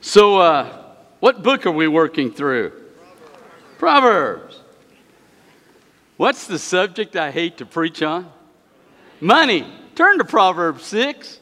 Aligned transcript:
So, 0.00 0.38
uh, 0.38 0.76
what 1.18 1.42
book 1.42 1.66
are 1.66 1.72
we 1.72 1.88
working 1.88 2.30
through? 2.30 2.72
Proverbs. 3.78 4.60
What's 6.16 6.46
the 6.46 6.58
subject 6.58 7.16
I 7.16 7.32
hate 7.32 7.58
to 7.58 7.66
preach 7.66 8.02
on? 8.02 8.30
Money. 9.20 9.66
Turn 9.96 10.18
to 10.18 10.24
Proverbs 10.24 10.84
6. 10.84 11.40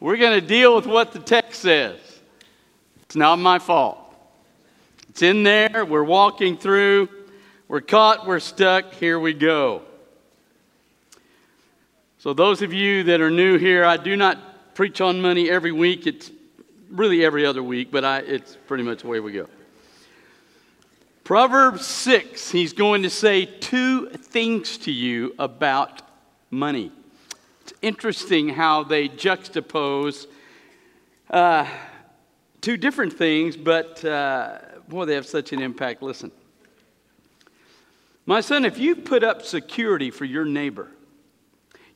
We're 0.00 0.16
going 0.16 0.40
to 0.40 0.46
deal 0.46 0.74
with 0.74 0.86
what 0.86 1.12
the 1.12 1.20
text 1.20 1.60
says. 1.60 1.98
It's 3.02 3.14
not 3.14 3.36
my 3.38 3.60
fault. 3.60 3.98
It's 5.10 5.22
in 5.22 5.44
there. 5.44 5.84
We're 5.84 6.04
walking 6.04 6.56
through. 6.56 7.08
We're 7.68 7.80
caught. 7.80 8.26
We're 8.26 8.40
stuck. 8.40 8.94
Here 8.94 9.20
we 9.20 9.32
go. 9.32 9.82
So, 12.18 12.32
those 12.32 12.62
of 12.62 12.72
you 12.72 13.04
that 13.04 13.20
are 13.20 13.30
new 13.30 13.58
here, 13.58 13.84
I 13.84 13.96
do 13.96 14.16
not 14.16 14.49
preach 14.80 15.02
on 15.02 15.20
money 15.20 15.50
every 15.50 15.72
week. 15.72 16.06
It's 16.06 16.30
really 16.90 17.22
every 17.22 17.44
other 17.44 17.62
week, 17.62 17.90
but 17.90 18.02
I, 18.02 18.20
it's 18.20 18.56
pretty 18.66 18.82
much 18.82 19.02
the 19.02 19.08
way 19.08 19.20
we 19.20 19.30
go. 19.30 19.46
Proverbs 21.22 21.84
6, 21.84 22.50
he's 22.50 22.72
going 22.72 23.02
to 23.02 23.10
say 23.10 23.44
two 23.44 24.08
things 24.08 24.78
to 24.78 24.90
you 24.90 25.34
about 25.38 26.00
money. 26.50 26.90
It's 27.60 27.74
interesting 27.82 28.48
how 28.48 28.82
they 28.82 29.10
juxtapose 29.10 30.26
uh, 31.28 31.66
two 32.62 32.78
different 32.78 33.12
things, 33.12 33.58
but 33.58 34.02
uh, 34.02 34.60
boy, 34.88 35.04
they 35.04 35.14
have 35.14 35.26
such 35.26 35.52
an 35.52 35.60
impact. 35.60 36.02
Listen. 36.02 36.32
My 38.24 38.40
son, 38.40 38.64
if 38.64 38.78
you 38.78 38.96
put 38.96 39.22
up 39.22 39.42
security 39.42 40.10
for 40.10 40.24
your 40.24 40.46
neighbor, 40.46 40.88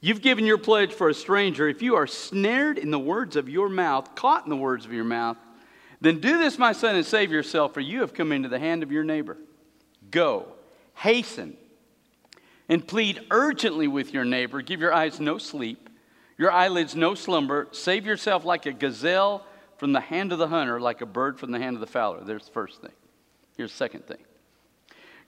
you've 0.05 0.21
given 0.21 0.45
your 0.45 0.59
pledge 0.59 0.93
for 0.93 1.09
a 1.09 1.15
stranger, 1.15 1.67
if 1.67 1.81
you 1.81 1.95
are 1.95 2.07
snared 2.07 2.77
in 2.77 2.91
the 2.91 2.99
words 2.99 3.37
of 3.37 3.49
your 3.49 3.71
mouth, 3.71 4.15
caught 4.15 4.45
in 4.45 4.51
the 4.51 4.57
words 4.57 4.85
of 4.85 4.93
your 4.93 5.05
mouth, 5.05 5.39
then 6.03 6.21
do 6.21 6.37
this, 6.37 6.59
my 6.59 6.73
son, 6.73 6.95
and 6.95 7.07
save 7.07 7.33
yourself, 7.33 7.73
for 7.73 7.81
you 7.81 8.03
have 8.03 8.13
come 8.13 8.31
into 8.31 8.51
the 8.51 8.59
hand 8.59 8.83
of 8.83 8.93
your 8.93 9.03
neighbor. 9.03 9.39
Go, 10.11 10.53
hasten, 10.97 11.57
and 12.69 12.87
plead 12.87 13.23
urgently 13.31 13.89
with 13.89 14.13
your 14.13 14.27
neighbor. 14.27 14.61
Give 14.61 14.79
your 14.79 14.93
eyes 14.93 15.21
no 15.21 15.39
sleep, 15.39 15.89
your 16.37 16.53
eyelids 16.53 16.95
no 16.95 17.15
slumber. 17.15 17.69
Save 17.73 18.05
yourself 18.05 18.45
like 18.45 18.67
a 18.67 18.73
gazelle 18.73 19.47
from 19.79 19.93
the 19.93 20.01
hand 20.01 20.33
of 20.33 20.39
the 20.39 20.49
hunter, 20.49 20.79
like 20.79 21.01
a 21.01 21.07
bird 21.07 21.39
from 21.39 21.51
the 21.51 21.59
hand 21.59 21.77
of 21.77 21.81
the 21.81 21.87
fowler. 21.87 22.23
There's 22.23 22.45
the 22.45 22.53
first 22.53 22.83
thing. 22.83 22.93
Here's 23.57 23.71
the 23.71 23.79
second 23.79 24.07
thing. 24.07 24.19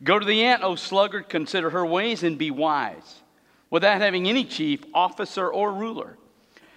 Go 0.04 0.18
to 0.18 0.26
the 0.26 0.44
ant, 0.44 0.62
O 0.62 0.74
sluggard, 0.74 1.30
consider 1.30 1.70
her 1.70 1.86
ways 1.86 2.22
and 2.22 2.36
be 2.36 2.50
wise, 2.50 3.22
without 3.70 4.00
having 4.00 4.28
any 4.28 4.44
chief, 4.44 4.84
officer, 4.94 5.48
or 5.48 5.72
ruler. 5.72 6.16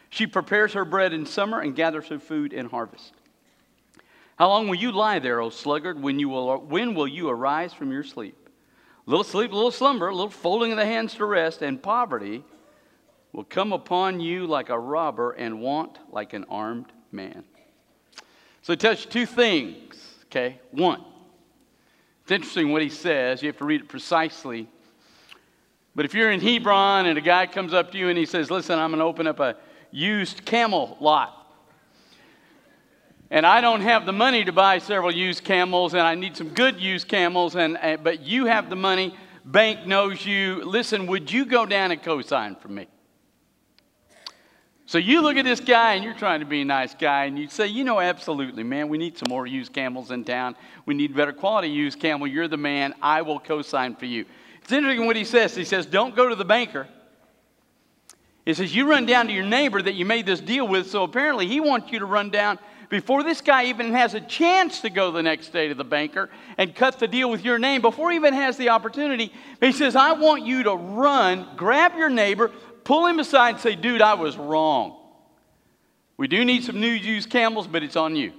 She 0.10 0.26
prepares 0.26 0.74
her 0.74 0.86
bread 0.86 1.14
in 1.14 1.26
summer 1.26 1.60
and 1.60 1.76
gathers 1.76 2.08
her 2.08 2.20
food 2.20 2.52
in 2.52 2.68
harvest. 2.68 3.14
How 4.38 4.48
long 4.48 4.68
will 4.68 4.76
you 4.76 4.92
lie 4.92 5.20
there, 5.20 5.42
O 5.42 5.50
sluggard? 5.50 6.02
When, 6.02 6.18
you 6.18 6.30
will, 6.30 6.58
when 6.60 6.96
will 6.96 7.08
you 7.08 7.30
arise 7.30 7.74
from 7.74 7.92
your 7.92 8.04
sleep? 8.04 8.50
A 9.06 9.10
little 9.10 9.24
sleep, 9.24 9.52
a 9.52 9.56
little 9.56 9.72
slumber, 9.72 10.08
a 10.08 10.16
little 10.16 10.30
folding 10.30 10.72
of 10.72 10.78
the 10.78 10.86
hands 10.86 11.16
to 11.16 11.26
rest, 11.26 11.62
and 11.62 11.82
poverty 11.82 12.44
will 13.34 13.44
come 13.44 13.74
upon 13.74 14.20
you 14.20 14.48
like 14.48 14.70
a 14.70 14.80
robber 14.80 15.32
and 15.32 15.62
want 15.62 16.00
like 16.12 16.34
an 16.34 16.46
armed 16.50 16.92
man. 17.12 17.44
So 18.62 18.74
it 18.74 18.80
tells 18.80 19.04
you 19.04 19.12
two 19.12 19.26
things, 19.26 20.02
okay? 20.26 20.60
One, 20.72 21.04
it's 22.24 22.32
interesting 22.32 22.72
what 22.72 22.82
he 22.82 22.90
says. 22.90 23.42
You 23.42 23.48
have 23.48 23.58
to 23.58 23.66
read 23.66 23.82
it 23.82 23.90
precisely. 23.90 24.68
But 26.00 26.06
if 26.06 26.14
you're 26.14 26.32
in 26.32 26.40
Hebron 26.40 27.08
and 27.08 27.18
a 27.18 27.22
guy 27.22 27.46
comes 27.46 27.74
up 27.74 27.92
to 27.92 27.98
you 27.98 28.08
and 28.08 28.18
he 28.18 28.26
says, 28.26 28.50
Listen, 28.50 28.80
I'm 28.80 28.92
going 28.92 29.00
to 29.00 29.04
open 29.04 29.28
up 29.28 29.42
a 29.42 29.58
used 29.92 30.46
camel 30.46 30.96
lot 31.02 31.54
and 33.30 33.46
I 33.46 33.60
don't 33.60 33.82
have 33.82 34.06
the 34.06 34.14
money 34.14 34.46
to 34.46 34.54
buy 34.54 34.78
several 34.78 35.14
used 35.14 35.44
camels, 35.44 35.94
and 35.94 36.02
I 36.04 36.16
need 36.16 36.38
some 36.38 36.52
good 36.52 36.80
used 36.80 37.10
camels, 37.10 37.58
and, 37.58 37.78
and 37.80 38.02
but 38.02 38.22
you 38.22 38.46
have 38.46 38.70
the 38.70 38.78
money. 38.78 39.14
Bank 39.44 39.86
knows 39.86 40.26
you. 40.26 40.64
Listen, 40.64 41.06
would 41.08 41.30
you 41.30 41.46
go 41.46 41.66
down 41.66 41.92
and 41.92 42.02
co-sign 42.02 42.56
for 42.56 42.70
me? 42.70 42.88
So 44.86 45.00
you 45.00 45.22
look 45.22 45.36
at 45.36 45.44
this 45.44 45.60
guy 45.60 45.96
and 45.96 46.04
you're 46.06 46.14
trying 46.14 46.40
to 46.40 46.46
be 46.46 46.62
a 46.62 46.66
nice 46.66 46.96
guy, 46.96 47.26
and 47.26 47.38
you 47.38 47.50
say, 47.50 47.68
you 47.68 47.84
know, 47.84 48.00
absolutely, 48.00 48.64
man, 48.64 48.88
we 48.88 48.98
need 48.98 49.18
some 49.18 49.28
more 49.28 49.46
used 49.46 49.74
camels 49.74 50.12
in 50.12 50.24
town. 50.24 50.56
We 50.86 50.94
need 50.94 51.14
better 51.14 51.34
quality 51.34 51.68
used 51.68 52.00
camel. 52.00 52.26
You're 52.26 52.48
the 52.48 52.56
man. 52.56 52.94
I 53.02 53.22
will 53.22 53.42
co-sign 53.42 53.98
for 53.98 54.06
you. 54.06 54.26
It's 54.70 54.74
interesting 54.76 55.08
what 55.08 55.16
he 55.16 55.24
says. 55.24 55.56
He 55.56 55.66
says, 55.66 55.88
don't 55.88 56.16
go 56.16 56.30
to 56.30 56.36
the 56.36 56.46
banker. 56.46 56.88
He 58.46 58.54
says, 58.54 58.76
you 58.76 58.88
run 58.88 59.08
down 59.08 59.26
to 59.26 59.34
your 59.34 59.44
neighbor 59.44 59.82
that 59.82 59.96
you 59.96 60.06
made 60.06 60.28
this 60.28 60.40
deal 60.40 60.68
with. 60.68 60.92
So 60.92 61.02
apparently 61.02 61.48
he 61.48 61.60
wants 61.60 61.92
you 61.92 61.98
to 61.98 62.06
run 62.06 62.30
down 62.30 62.60
before 62.88 63.24
this 63.24 63.42
guy 63.42 63.66
even 63.66 63.94
has 63.94 64.14
a 64.14 64.22
chance 64.22 64.82
to 64.82 64.92
go 64.92 65.10
the 65.10 65.24
next 65.24 65.50
day 65.54 65.70
to 65.70 65.74
the 65.74 65.84
banker 65.84 66.30
and 66.56 66.76
cut 66.76 67.00
the 67.00 67.08
deal 67.08 67.32
with 67.32 67.44
your 67.44 67.58
name, 67.58 67.82
before 67.82 68.12
he 68.12 68.16
even 68.18 68.36
has 68.36 68.58
the 68.58 68.70
opportunity, 68.70 69.34
he 69.60 69.72
says, 69.72 69.96
I 69.96 70.12
want 70.12 70.46
you 70.46 70.62
to 70.62 70.76
run, 70.76 71.48
grab 71.56 71.96
your 71.98 72.10
neighbor, 72.10 72.52
pull 72.84 73.08
him 73.08 73.18
aside, 73.18 73.56
and 73.56 73.60
say, 73.60 73.76
Dude, 73.76 74.04
I 74.04 74.14
was 74.14 74.38
wrong. 74.38 75.00
We 76.16 76.28
do 76.28 76.46
need 76.46 76.64
some 76.64 76.80
new 76.80 76.92
used 76.92 77.32
camels, 77.32 77.66
but 77.66 77.82
it's 77.82 77.96
on 77.96 78.16
you. 78.16 78.34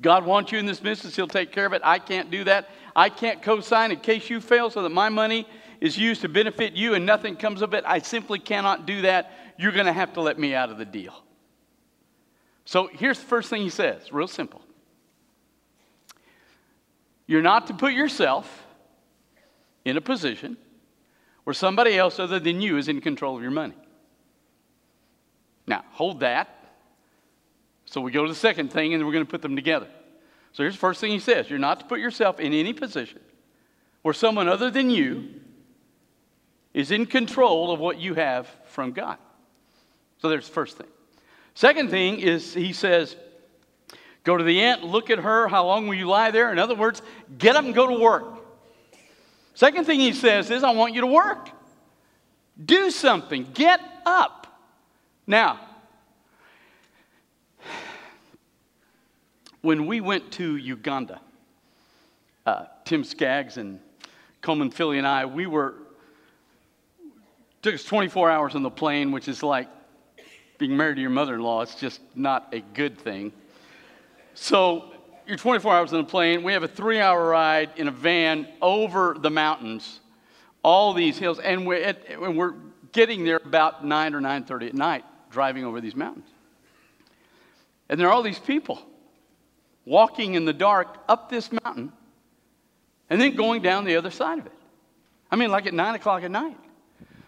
God 0.00 0.24
wants 0.24 0.52
you 0.52 0.60
in 0.60 0.66
this 0.66 0.78
business, 0.78 1.16
He'll 1.16 1.26
take 1.26 1.50
care 1.50 1.66
of 1.66 1.72
it. 1.72 1.82
I 1.84 1.98
can't 1.98 2.30
do 2.30 2.44
that. 2.44 2.68
I 2.98 3.10
can't 3.10 3.40
co 3.40 3.60
sign 3.60 3.92
in 3.92 4.00
case 4.00 4.28
you 4.28 4.40
fail 4.40 4.70
so 4.70 4.82
that 4.82 4.88
my 4.88 5.08
money 5.08 5.46
is 5.80 5.96
used 5.96 6.22
to 6.22 6.28
benefit 6.28 6.72
you 6.72 6.94
and 6.94 7.06
nothing 7.06 7.36
comes 7.36 7.62
of 7.62 7.72
it. 7.72 7.84
I 7.86 8.00
simply 8.00 8.40
cannot 8.40 8.86
do 8.86 9.02
that. 9.02 9.30
You're 9.56 9.70
going 9.70 9.86
to 9.86 9.92
have 9.92 10.14
to 10.14 10.20
let 10.20 10.36
me 10.36 10.52
out 10.52 10.68
of 10.68 10.78
the 10.78 10.84
deal. 10.84 11.14
So 12.64 12.88
here's 12.92 13.20
the 13.20 13.26
first 13.26 13.50
thing 13.50 13.62
he 13.62 13.70
says, 13.70 14.12
real 14.12 14.26
simple. 14.26 14.62
You're 17.28 17.40
not 17.40 17.68
to 17.68 17.74
put 17.74 17.92
yourself 17.92 18.66
in 19.84 19.96
a 19.96 20.00
position 20.00 20.56
where 21.44 21.54
somebody 21.54 21.96
else 21.96 22.18
other 22.18 22.40
than 22.40 22.60
you 22.60 22.78
is 22.78 22.88
in 22.88 23.00
control 23.00 23.36
of 23.36 23.42
your 23.42 23.52
money. 23.52 23.76
Now, 25.68 25.84
hold 25.92 26.18
that. 26.18 26.48
So 27.84 28.00
we 28.00 28.10
go 28.10 28.24
to 28.24 28.28
the 28.28 28.34
second 28.34 28.72
thing 28.72 28.92
and 28.92 29.06
we're 29.06 29.12
going 29.12 29.24
to 29.24 29.30
put 29.30 29.40
them 29.40 29.54
together. 29.54 29.86
So 30.52 30.62
here's 30.62 30.74
the 30.74 30.80
first 30.80 31.00
thing 31.00 31.12
he 31.12 31.18
says 31.18 31.48
You're 31.48 31.58
not 31.58 31.80
to 31.80 31.86
put 31.86 32.00
yourself 32.00 32.40
in 32.40 32.52
any 32.52 32.72
position 32.72 33.20
where 34.02 34.14
someone 34.14 34.48
other 34.48 34.70
than 34.70 34.90
you 34.90 35.28
is 36.74 36.90
in 36.90 37.06
control 37.06 37.72
of 37.72 37.80
what 37.80 37.98
you 37.98 38.14
have 38.14 38.48
from 38.66 38.92
God. 38.92 39.18
So 40.18 40.28
there's 40.28 40.46
the 40.46 40.52
first 40.52 40.76
thing. 40.76 40.86
Second 41.54 41.90
thing 41.90 42.20
is 42.20 42.54
he 42.54 42.72
says, 42.72 43.16
Go 44.24 44.36
to 44.36 44.44
the 44.44 44.60
ant, 44.60 44.84
look 44.84 45.10
at 45.10 45.18
her, 45.18 45.48
how 45.48 45.64
long 45.64 45.86
will 45.88 45.94
you 45.94 46.06
lie 46.06 46.30
there? 46.30 46.52
In 46.52 46.58
other 46.58 46.74
words, 46.74 47.02
get 47.38 47.56
up 47.56 47.64
and 47.64 47.74
go 47.74 47.86
to 47.86 47.98
work. 47.98 48.24
Second 49.54 49.86
thing 49.86 50.00
he 50.00 50.12
says 50.12 50.50
is, 50.50 50.62
I 50.62 50.72
want 50.72 50.94
you 50.94 51.00
to 51.00 51.06
work. 51.06 51.48
Do 52.62 52.90
something, 52.90 53.48
get 53.54 53.80
up. 54.04 54.46
Now, 55.26 55.60
when 59.62 59.86
we 59.86 60.00
went 60.00 60.30
to 60.32 60.56
Uganda, 60.56 61.20
uh, 62.46 62.66
Tim 62.84 63.04
Skaggs 63.04 63.56
and 63.56 63.80
Coleman 64.40 64.70
Philly 64.70 64.98
and 64.98 65.06
I, 65.06 65.26
we 65.26 65.46
were, 65.46 65.74
took 67.62 67.74
us 67.74 67.84
24 67.84 68.30
hours 68.30 68.54
on 68.54 68.62
the 68.62 68.70
plane, 68.70 69.10
which 69.10 69.28
is 69.28 69.42
like 69.42 69.68
being 70.58 70.76
married 70.76 70.96
to 70.96 71.00
your 71.00 71.10
mother 71.10 71.34
in 71.34 71.40
law, 71.40 71.62
it's 71.62 71.74
just 71.74 72.00
not 72.14 72.48
a 72.52 72.60
good 72.60 72.98
thing. 72.98 73.32
So 74.34 74.92
you're 75.26 75.36
24 75.36 75.72
hours 75.72 75.92
on 75.92 76.00
the 76.00 76.08
plane. 76.08 76.42
We 76.42 76.52
have 76.52 76.62
a 76.62 76.68
three 76.68 77.00
hour 77.00 77.28
ride 77.28 77.70
in 77.76 77.88
a 77.88 77.92
van 77.92 78.48
over 78.60 79.16
the 79.18 79.30
mountains, 79.30 80.00
all 80.62 80.92
these 80.92 81.18
hills, 81.18 81.38
and 81.38 81.66
we're, 81.66 81.82
at, 81.82 82.08
and 82.08 82.36
we're 82.36 82.54
getting 82.92 83.24
there 83.24 83.40
about 83.44 83.84
9 83.84 84.14
or 84.14 84.20
9.30 84.20 84.68
at 84.68 84.74
night, 84.74 85.04
driving 85.30 85.64
over 85.64 85.80
these 85.80 85.94
mountains. 85.94 86.26
And 87.88 87.98
there 87.98 88.08
are 88.08 88.12
all 88.12 88.22
these 88.22 88.38
people 88.38 88.82
walking 89.88 90.34
in 90.34 90.44
the 90.44 90.52
dark 90.52 90.96
up 91.08 91.30
this 91.30 91.50
mountain 91.64 91.92
and 93.10 93.20
then 93.20 93.34
going 93.34 93.62
down 93.62 93.84
the 93.84 93.96
other 93.96 94.10
side 94.10 94.38
of 94.38 94.46
it. 94.46 94.52
I 95.30 95.36
mean, 95.36 95.50
like 95.50 95.66
at 95.66 95.74
9 95.74 95.94
o'clock 95.94 96.22
at 96.22 96.30
night. 96.30 96.58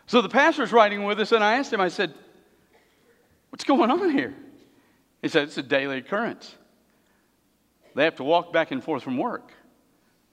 So 0.06 0.22
the 0.22 0.28
pastor's 0.28 0.72
riding 0.72 1.04
with 1.04 1.20
us, 1.20 1.32
and 1.32 1.42
I 1.42 1.54
asked 1.54 1.72
him, 1.72 1.80
I 1.80 1.88
said, 1.88 2.14
What's 3.50 3.64
going 3.64 3.90
on 3.90 4.10
here? 4.10 4.34
He 5.22 5.28
said, 5.28 5.44
It's 5.44 5.58
a 5.58 5.62
daily 5.62 5.98
occurrence. 5.98 6.54
They 7.94 8.04
have 8.04 8.16
to 8.16 8.24
walk 8.24 8.52
back 8.52 8.70
and 8.70 8.82
forth 8.82 9.02
from 9.02 9.16
work. 9.16 9.52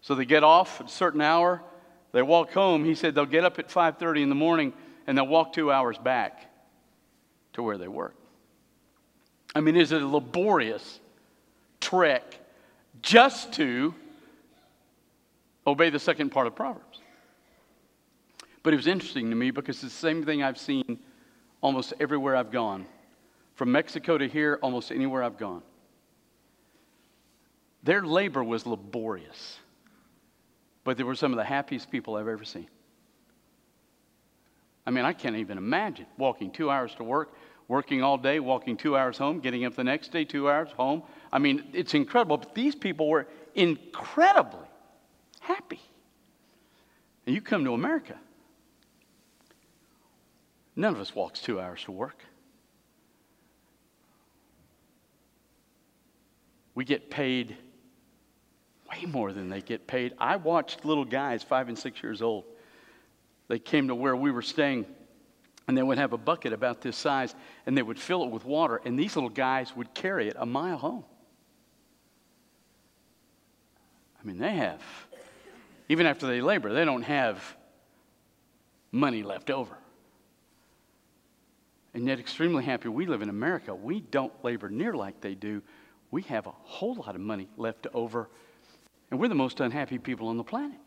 So 0.02 0.16
they 0.16 0.26
get 0.26 0.44
off 0.44 0.82
at 0.82 0.88
a 0.88 0.90
certain 0.90 1.22
hour, 1.22 1.64
they 2.12 2.22
walk 2.22 2.52
home. 2.52 2.86
He 2.86 2.96
said 2.96 3.16
they'll 3.16 3.26
get 3.26 3.44
up 3.44 3.60
at 3.60 3.70
5:30 3.70 4.24
in 4.24 4.30
the 4.30 4.36
morning 4.36 4.74
and 5.06 5.18
they'll 5.18 5.28
walk 5.28 5.54
two 5.54 5.72
hours 5.72 5.98
back 5.98 6.50
to 7.54 7.64
where 7.64 7.78
they 7.78 7.88
work. 7.88 8.16
I 9.56 9.62
mean, 9.62 9.76
is 9.76 9.92
it 9.92 10.02
a 10.02 10.08
laborious 10.08 11.00
trek 11.80 12.40
just 13.02 13.54
to 13.54 13.94
obey 15.66 15.90
the 15.90 16.00
second 16.00 16.32
part 16.32 16.48
of 16.48 16.56
Proverbs? 16.56 17.02
But 18.64 18.74
it 18.74 18.78
was 18.78 18.88
interesting 18.88 19.30
to 19.30 19.36
me 19.36 19.52
because 19.52 19.84
it's 19.84 19.94
the 19.94 20.00
same 20.00 20.26
thing 20.26 20.44
I've 20.44 20.58
seen 20.58 21.00
almost 21.62 21.94
everywhere 22.00 22.36
I've 22.36 22.52
gone 22.52 22.86
from 23.56 23.72
Mexico 23.72 24.18
to 24.18 24.28
here, 24.28 24.60
almost 24.62 24.92
anywhere 24.92 25.24
I've 25.24 25.38
gone. 25.38 25.64
Their 27.84 28.04
labor 28.04 28.44
was 28.44 28.66
laborious, 28.66 29.58
but 30.84 30.98
they 30.98 31.04
were 31.04 31.16
some 31.16 31.32
of 31.32 31.38
the 31.38 31.44
happiest 31.44 31.90
people 31.90 32.16
I've 32.16 32.28
ever 32.28 32.44
seen. 32.44 32.68
I 34.86 34.92
mean, 34.92 35.06
I 35.06 35.14
can't 35.14 35.36
even 35.36 35.58
imagine 35.58 36.06
walking 36.18 36.52
two 36.52 36.70
hours 36.70 36.94
to 36.96 37.04
work, 37.04 37.34
working 37.68 38.02
all 38.02 38.18
day, 38.18 38.40
walking 38.40 38.78
two 38.78 38.96
hours 38.96 39.18
home, 39.18 39.40
getting 39.40 39.66
up 39.66 39.76
the 39.76 39.84
next 39.84 40.12
day, 40.12 40.24
two 40.24 40.50
hours 40.50 40.70
home. 40.72 41.04
I 41.32 41.40
mean, 41.40 41.66
it's 41.74 41.94
incredible. 41.94 42.38
But 42.38 42.56
these 42.56 42.76
people 42.76 43.10
were 43.10 43.28
incredibly 43.56 44.68
happy. 45.40 45.82
And 47.26 47.36
you 47.36 47.42
come 47.42 47.66
to 47.66 47.74
America, 47.74 48.16
none 50.76 50.94
of 50.94 51.02
us 51.02 51.14
walks 51.14 51.42
two 51.42 51.60
hours 51.60 51.84
to 51.84 51.92
work. 51.92 52.24
We 56.74 56.86
get 56.86 57.10
paid 57.10 57.58
way 58.90 59.06
more 59.06 59.34
than 59.34 59.50
they 59.50 59.62
get 59.62 59.88
paid. 59.88 60.14
I 60.18 60.38
watched 60.38 60.86
little 60.86 61.06
guys, 61.06 61.44
five 61.44 61.68
and 61.68 61.78
six 61.78 62.02
years 62.02 62.22
old. 62.22 62.46
They 63.48 63.60
came 63.60 63.88
to 63.88 63.96
where 63.96 64.16
we 64.16 64.32
were 64.32 64.42
staying, 64.42 64.86
and 65.68 65.78
they 65.78 65.84
would 65.84 65.98
have 65.98 66.14
a 66.14 66.18
bucket 66.18 66.54
about 66.54 66.82
this 66.82 66.96
size, 66.96 67.36
and 67.66 67.78
they 67.78 67.82
would 67.82 68.00
fill 68.00 68.24
it 68.24 68.30
with 68.30 68.46
water, 68.46 68.82
and 68.86 68.98
these 68.98 69.16
little 69.16 69.30
guys 69.30 69.76
would 69.76 69.94
carry 69.94 70.30
it 70.30 70.36
a 70.40 70.46
mile 70.46 70.78
home. 70.78 71.04
I 74.22 74.26
mean, 74.26 74.38
they 74.38 74.56
have, 74.56 74.82
even 75.90 76.06
after 76.06 76.26
they 76.26 76.42
labor, 76.42 76.74
they 76.74 76.86
don't 76.86 77.04
have 77.04 77.56
money 78.92 79.24
left 79.24 79.50
over. 79.50 79.78
And 81.94 82.08
yet, 82.08 82.20
extremely 82.20 82.64
happy 82.64 82.90
we 82.90 83.06
live 83.06 83.22
in 83.22 83.30
America. 83.30 83.74
We 83.74 84.02
don't 84.02 84.32
labor 84.44 84.70
near 84.70 84.94
like 84.94 85.20
they 85.20 85.36
do. 85.36 85.62
We 86.12 86.22
have 86.24 86.46
a 86.48 86.52
whole 86.52 86.96
lot 86.96 87.16
of 87.16 87.22
money 87.22 87.50
left 87.58 87.88
over, 87.94 88.30
and 89.12 89.20
we're 89.20 89.28
the 89.28 89.36
most 89.36 89.60
unhappy 89.60 89.98
people 89.98 90.30
on 90.30 90.38
the 90.38 90.44
planet. 90.44 90.78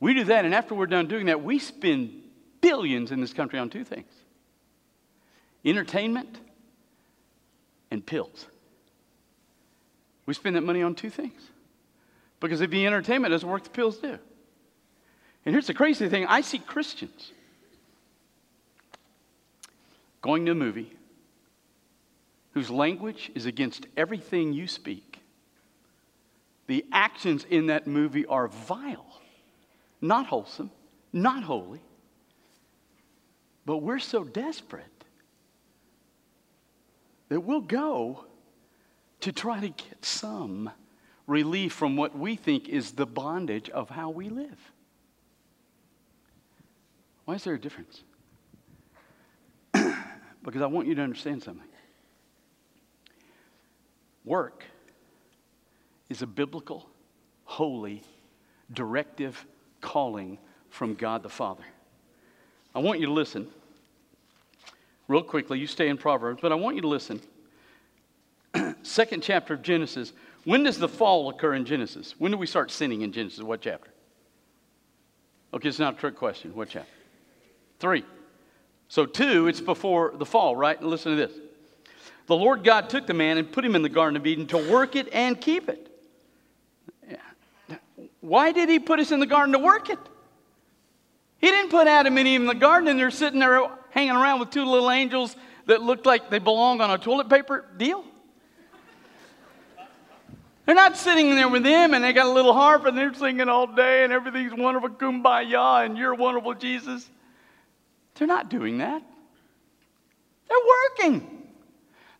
We 0.00 0.14
do 0.14 0.24
that, 0.24 0.44
and 0.44 0.54
after 0.54 0.74
we're 0.74 0.86
done 0.86 1.06
doing 1.06 1.26
that, 1.26 1.44
we 1.44 1.58
spend 1.58 2.19
billions 2.60 3.12
in 3.12 3.20
this 3.20 3.32
country 3.32 3.58
on 3.58 3.70
two 3.70 3.84
things 3.84 4.12
entertainment 5.64 6.40
and 7.90 8.04
pills. 8.04 8.46
We 10.24 10.34
spend 10.34 10.56
that 10.56 10.62
money 10.62 10.82
on 10.82 10.94
two 10.94 11.10
things. 11.10 11.42
Because 12.38 12.62
if 12.62 12.70
the 12.70 12.86
entertainment 12.86 13.32
doesn't 13.32 13.48
work, 13.48 13.64
the 13.64 13.70
pills 13.70 13.98
do. 13.98 14.18
And 15.44 15.54
here's 15.54 15.66
the 15.66 15.74
crazy 15.74 16.08
thing 16.08 16.26
I 16.26 16.40
see 16.40 16.58
Christians 16.58 17.32
going 20.22 20.46
to 20.46 20.52
a 20.52 20.54
movie 20.54 20.92
whose 22.52 22.70
language 22.70 23.30
is 23.34 23.44
against 23.44 23.86
everything 23.96 24.52
you 24.52 24.66
speak. 24.66 25.20
The 26.68 26.86
actions 26.92 27.44
in 27.50 27.66
that 27.66 27.86
movie 27.86 28.24
are 28.26 28.48
vile 28.48 29.10
not 30.00 30.26
wholesome, 30.26 30.70
not 31.12 31.42
holy. 31.42 31.80
But 33.66 33.78
we're 33.78 33.98
so 33.98 34.24
desperate 34.24 34.84
that 37.28 37.40
we'll 37.40 37.60
go 37.60 38.24
to 39.20 39.32
try 39.32 39.60
to 39.60 39.68
get 39.68 40.04
some 40.04 40.70
relief 41.26 41.72
from 41.72 41.96
what 41.96 42.18
we 42.18 42.36
think 42.36 42.68
is 42.68 42.92
the 42.92 43.06
bondage 43.06 43.70
of 43.70 43.90
how 43.90 44.10
we 44.10 44.28
live. 44.28 44.72
Why 47.24 47.34
is 47.34 47.44
there 47.44 47.54
a 47.54 47.60
difference? 47.60 48.02
because 49.72 50.62
I 50.62 50.66
want 50.66 50.88
you 50.88 50.94
to 50.96 51.02
understand 51.02 51.42
something. 51.42 51.68
Work 54.24 54.64
is 56.08 56.22
a 56.22 56.26
biblical, 56.26 56.88
holy, 57.44 58.02
directive 58.72 59.46
calling 59.80 60.38
from 60.68 60.94
God 60.94 61.22
the 61.22 61.28
Father. 61.28 61.64
I 62.74 62.78
want 62.78 63.00
you 63.00 63.06
to 63.06 63.12
listen. 63.12 63.46
Real 65.08 65.22
quickly, 65.22 65.58
you 65.58 65.66
stay 65.66 65.88
in 65.88 65.96
Proverbs, 65.96 66.40
but 66.40 66.52
I 66.52 66.54
want 66.54 66.76
you 66.76 66.82
to 66.82 66.88
listen. 66.88 67.20
Second 68.82 69.22
chapter 69.22 69.54
of 69.54 69.62
Genesis. 69.62 70.12
When 70.44 70.62
does 70.62 70.78
the 70.78 70.88
fall 70.88 71.28
occur 71.28 71.54
in 71.54 71.64
Genesis? 71.64 72.14
When 72.18 72.30
do 72.30 72.38
we 72.38 72.46
start 72.46 72.70
sinning 72.70 73.02
in 73.02 73.12
Genesis? 73.12 73.42
What 73.42 73.60
chapter? 73.60 73.90
Okay, 75.52 75.68
it's 75.68 75.78
not 75.78 75.94
a 75.94 75.96
trick 75.96 76.16
question. 76.16 76.54
What 76.54 76.68
chapter? 76.68 76.90
Three. 77.80 78.04
So, 78.88 79.06
two, 79.06 79.48
it's 79.48 79.60
before 79.60 80.12
the 80.16 80.26
fall, 80.26 80.54
right? 80.56 80.80
listen 80.82 81.16
to 81.16 81.26
this. 81.26 81.36
The 82.26 82.36
Lord 82.36 82.62
God 82.62 82.88
took 82.88 83.06
the 83.06 83.14
man 83.14 83.38
and 83.38 83.50
put 83.50 83.64
him 83.64 83.74
in 83.74 83.82
the 83.82 83.88
Garden 83.88 84.16
of 84.16 84.26
Eden 84.26 84.46
to 84.48 84.70
work 84.70 84.94
it 84.94 85.08
and 85.12 85.40
keep 85.40 85.68
it. 85.68 85.90
Why 88.20 88.52
did 88.52 88.68
he 88.68 88.78
put 88.78 89.00
us 89.00 89.10
in 89.10 89.20
the 89.20 89.26
garden 89.26 89.52
to 89.52 89.58
work 89.58 89.90
it? 89.90 89.98
He 91.40 91.46
didn't 91.46 91.70
put 91.70 91.86
Adam 91.86 92.18
and 92.18 92.28
Eve 92.28 92.40
in 92.40 92.46
the 92.46 92.54
garden 92.54 92.88
and 92.88 92.98
they're 92.98 93.10
sitting 93.10 93.40
there 93.40 93.66
hanging 93.90 94.14
around 94.14 94.40
with 94.40 94.50
two 94.50 94.64
little 94.64 94.90
angels 94.90 95.34
that 95.66 95.82
looked 95.82 96.04
like 96.04 96.30
they 96.30 96.38
belong 96.38 96.80
on 96.80 96.90
a 96.90 96.98
toilet 96.98 97.28
paper 97.28 97.64
deal. 97.76 98.04
They're 100.66 100.74
not 100.74 100.96
sitting 100.96 101.34
there 101.34 101.48
with 101.48 101.64
them 101.64 101.94
and 101.94 102.04
they 102.04 102.12
got 102.12 102.26
a 102.26 102.32
little 102.32 102.52
harp 102.52 102.84
and 102.84 102.96
they're 102.96 103.14
singing 103.14 103.48
all 103.48 103.66
day 103.66 104.04
and 104.04 104.12
everything's 104.12 104.54
wonderful, 104.54 104.90
kumbaya, 104.90 105.84
and 105.84 105.96
you're 105.96 106.14
wonderful, 106.14 106.54
Jesus. 106.54 107.08
They're 108.14 108.28
not 108.28 108.50
doing 108.50 108.78
that. 108.78 109.02
They're 110.48 110.58
working. 110.98 111.40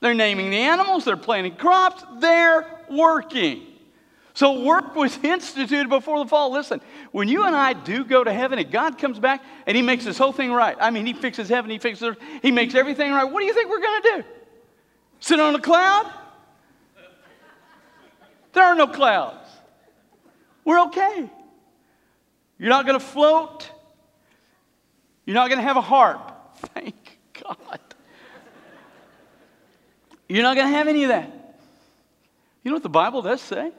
They're 0.00 0.14
naming 0.14 0.50
the 0.50 0.56
animals, 0.56 1.04
they're 1.04 1.18
planting 1.18 1.56
crops, 1.56 2.02
they're 2.20 2.66
working. 2.88 3.66
So 4.34 4.62
work 4.62 4.94
was 4.94 5.18
instituted 5.22 5.88
before 5.88 6.18
the 6.18 6.28
fall. 6.28 6.52
Listen, 6.52 6.80
when 7.12 7.28
you 7.28 7.44
and 7.44 7.54
I 7.54 7.72
do 7.72 8.04
go 8.04 8.22
to 8.22 8.32
heaven 8.32 8.58
and 8.58 8.70
God 8.70 8.98
comes 8.98 9.18
back 9.18 9.42
and 9.66 9.76
he 9.76 9.82
makes 9.82 10.04
this 10.04 10.18
whole 10.18 10.32
thing 10.32 10.52
right. 10.52 10.76
I 10.80 10.90
mean, 10.90 11.06
he 11.06 11.12
fixes 11.12 11.48
heaven, 11.48 11.70
he 11.70 11.78
fixes 11.78 12.02
earth, 12.02 12.18
he 12.42 12.50
makes 12.50 12.74
everything 12.74 13.12
right. 13.12 13.24
What 13.24 13.40
do 13.40 13.46
you 13.46 13.54
think 13.54 13.70
we're 13.70 13.80
going 13.80 14.02
to 14.02 14.08
do? 14.16 14.24
Sit 15.20 15.40
on 15.40 15.54
a 15.54 15.60
cloud? 15.60 16.10
There 18.52 18.64
are 18.64 18.74
no 18.74 18.86
clouds. 18.86 19.48
We're 20.64 20.80
okay. 20.86 21.30
You're 22.58 22.68
not 22.68 22.86
going 22.86 22.98
to 22.98 23.04
float. 23.04 23.70
You're 25.24 25.34
not 25.34 25.48
going 25.48 25.58
to 25.58 25.66
have 25.66 25.76
a 25.76 25.82
harp. 25.82 26.32
Thank 26.74 27.18
God. 27.42 27.80
You're 30.28 30.42
not 30.42 30.56
going 30.56 30.68
to 30.68 30.76
have 30.76 30.88
any 30.88 31.04
of 31.04 31.08
that. 31.08 31.56
You 32.62 32.70
know 32.70 32.76
what 32.76 32.82
the 32.82 32.88
Bible 32.88 33.22
does 33.22 33.40
say? 33.40 33.72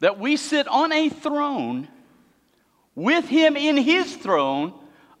That 0.00 0.18
we 0.18 0.36
sit 0.36 0.66
on 0.66 0.92
a 0.92 1.08
throne 1.08 1.88
with 2.94 3.28
him 3.28 3.56
in 3.56 3.76
his 3.76 4.16
throne 4.16 4.74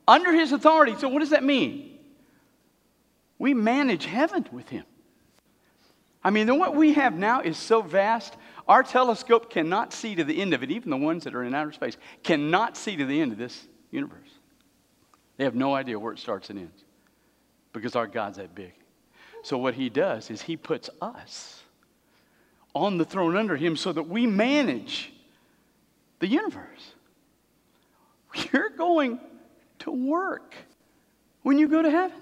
under 0.08 0.32
his 0.32 0.52
authority. 0.52 0.96
So, 0.98 1.08
what 1.08 1.20
does 1.20 1.30
that 1.30 1.44
mean? 1.44 1.98
We 3.38 3.54
manage 3.54 4.04
heaven 4.04 4.46
with 4.50 4.68
him. 4.68 4.84
I 6.22 6.30
mean, 6.30 6.58
what 6.58 6.74
we 6.76 6.92
have 6.94 7.14
now 7.14 7.40
is 7.40 7.56
so 7.56 7.80
vast, 7.80 8.36
our 8.68 8.82
telescope 8.82 9.50
cannot 9.50 9.92
see 9.92 10.14
to 10.14 10.24
the 10.24 10.40
end 10.40 10.52
of 10.52 10.62
it. 10.62 10.70
Even 10.70 10.90
the 10.90 10.96
ones 10.96 11.24
that 11.24 11.34
are 11.34 11.42
in 11.42 11.54
outer 11.54 11.72
space 11.72 11.96
cannot 12.22 12.76
see 12.76 12.96
to 12.96 13.06
the 13.06 13.20
end 13.20 13.32
of 13.32 13.38
this 13.38 13.66
universe. 13.90 14.28
They 15.38 15.44
have 15.44 15.54
no 15.54 15.74
idea 15.74 15.98
where 15.98 16.12
it 16.12 16.18
starts 16.18 16.50
and 16.50 16.58
ends 16.58 16.84
because 17.72 17.96
our 17.96 18.06
God's 18.06 18.36
that 18.36 18.54
big. 18.54 18.74
So, 19.42 19.56
what 19.56 19.74
he 19.74 19.88
does 19.88 20.30
is 20.30 20.42
he 20.42 20.56
puts 20.56 20.90
us 21.00 21.62
on 22.74 22.98
the 22.98 23.04
throne 23.04 23.36
under 23.36 23.56
him 23.56 23.76
so 23.76 23.92
that 23.92 24.08
we 24.08 24.26
manage 24.26 25.12
the 26.20 26.26
universe. 26.26 26.94
You're 28.52 28.70
going 28.70 29.18
to 29.80 29.90
work 29.90 30.54
when 31.42 31.58
you 31.58 31.68
go 31.68 31.82
to 31.82 31.90
heaven. 31.90 32.20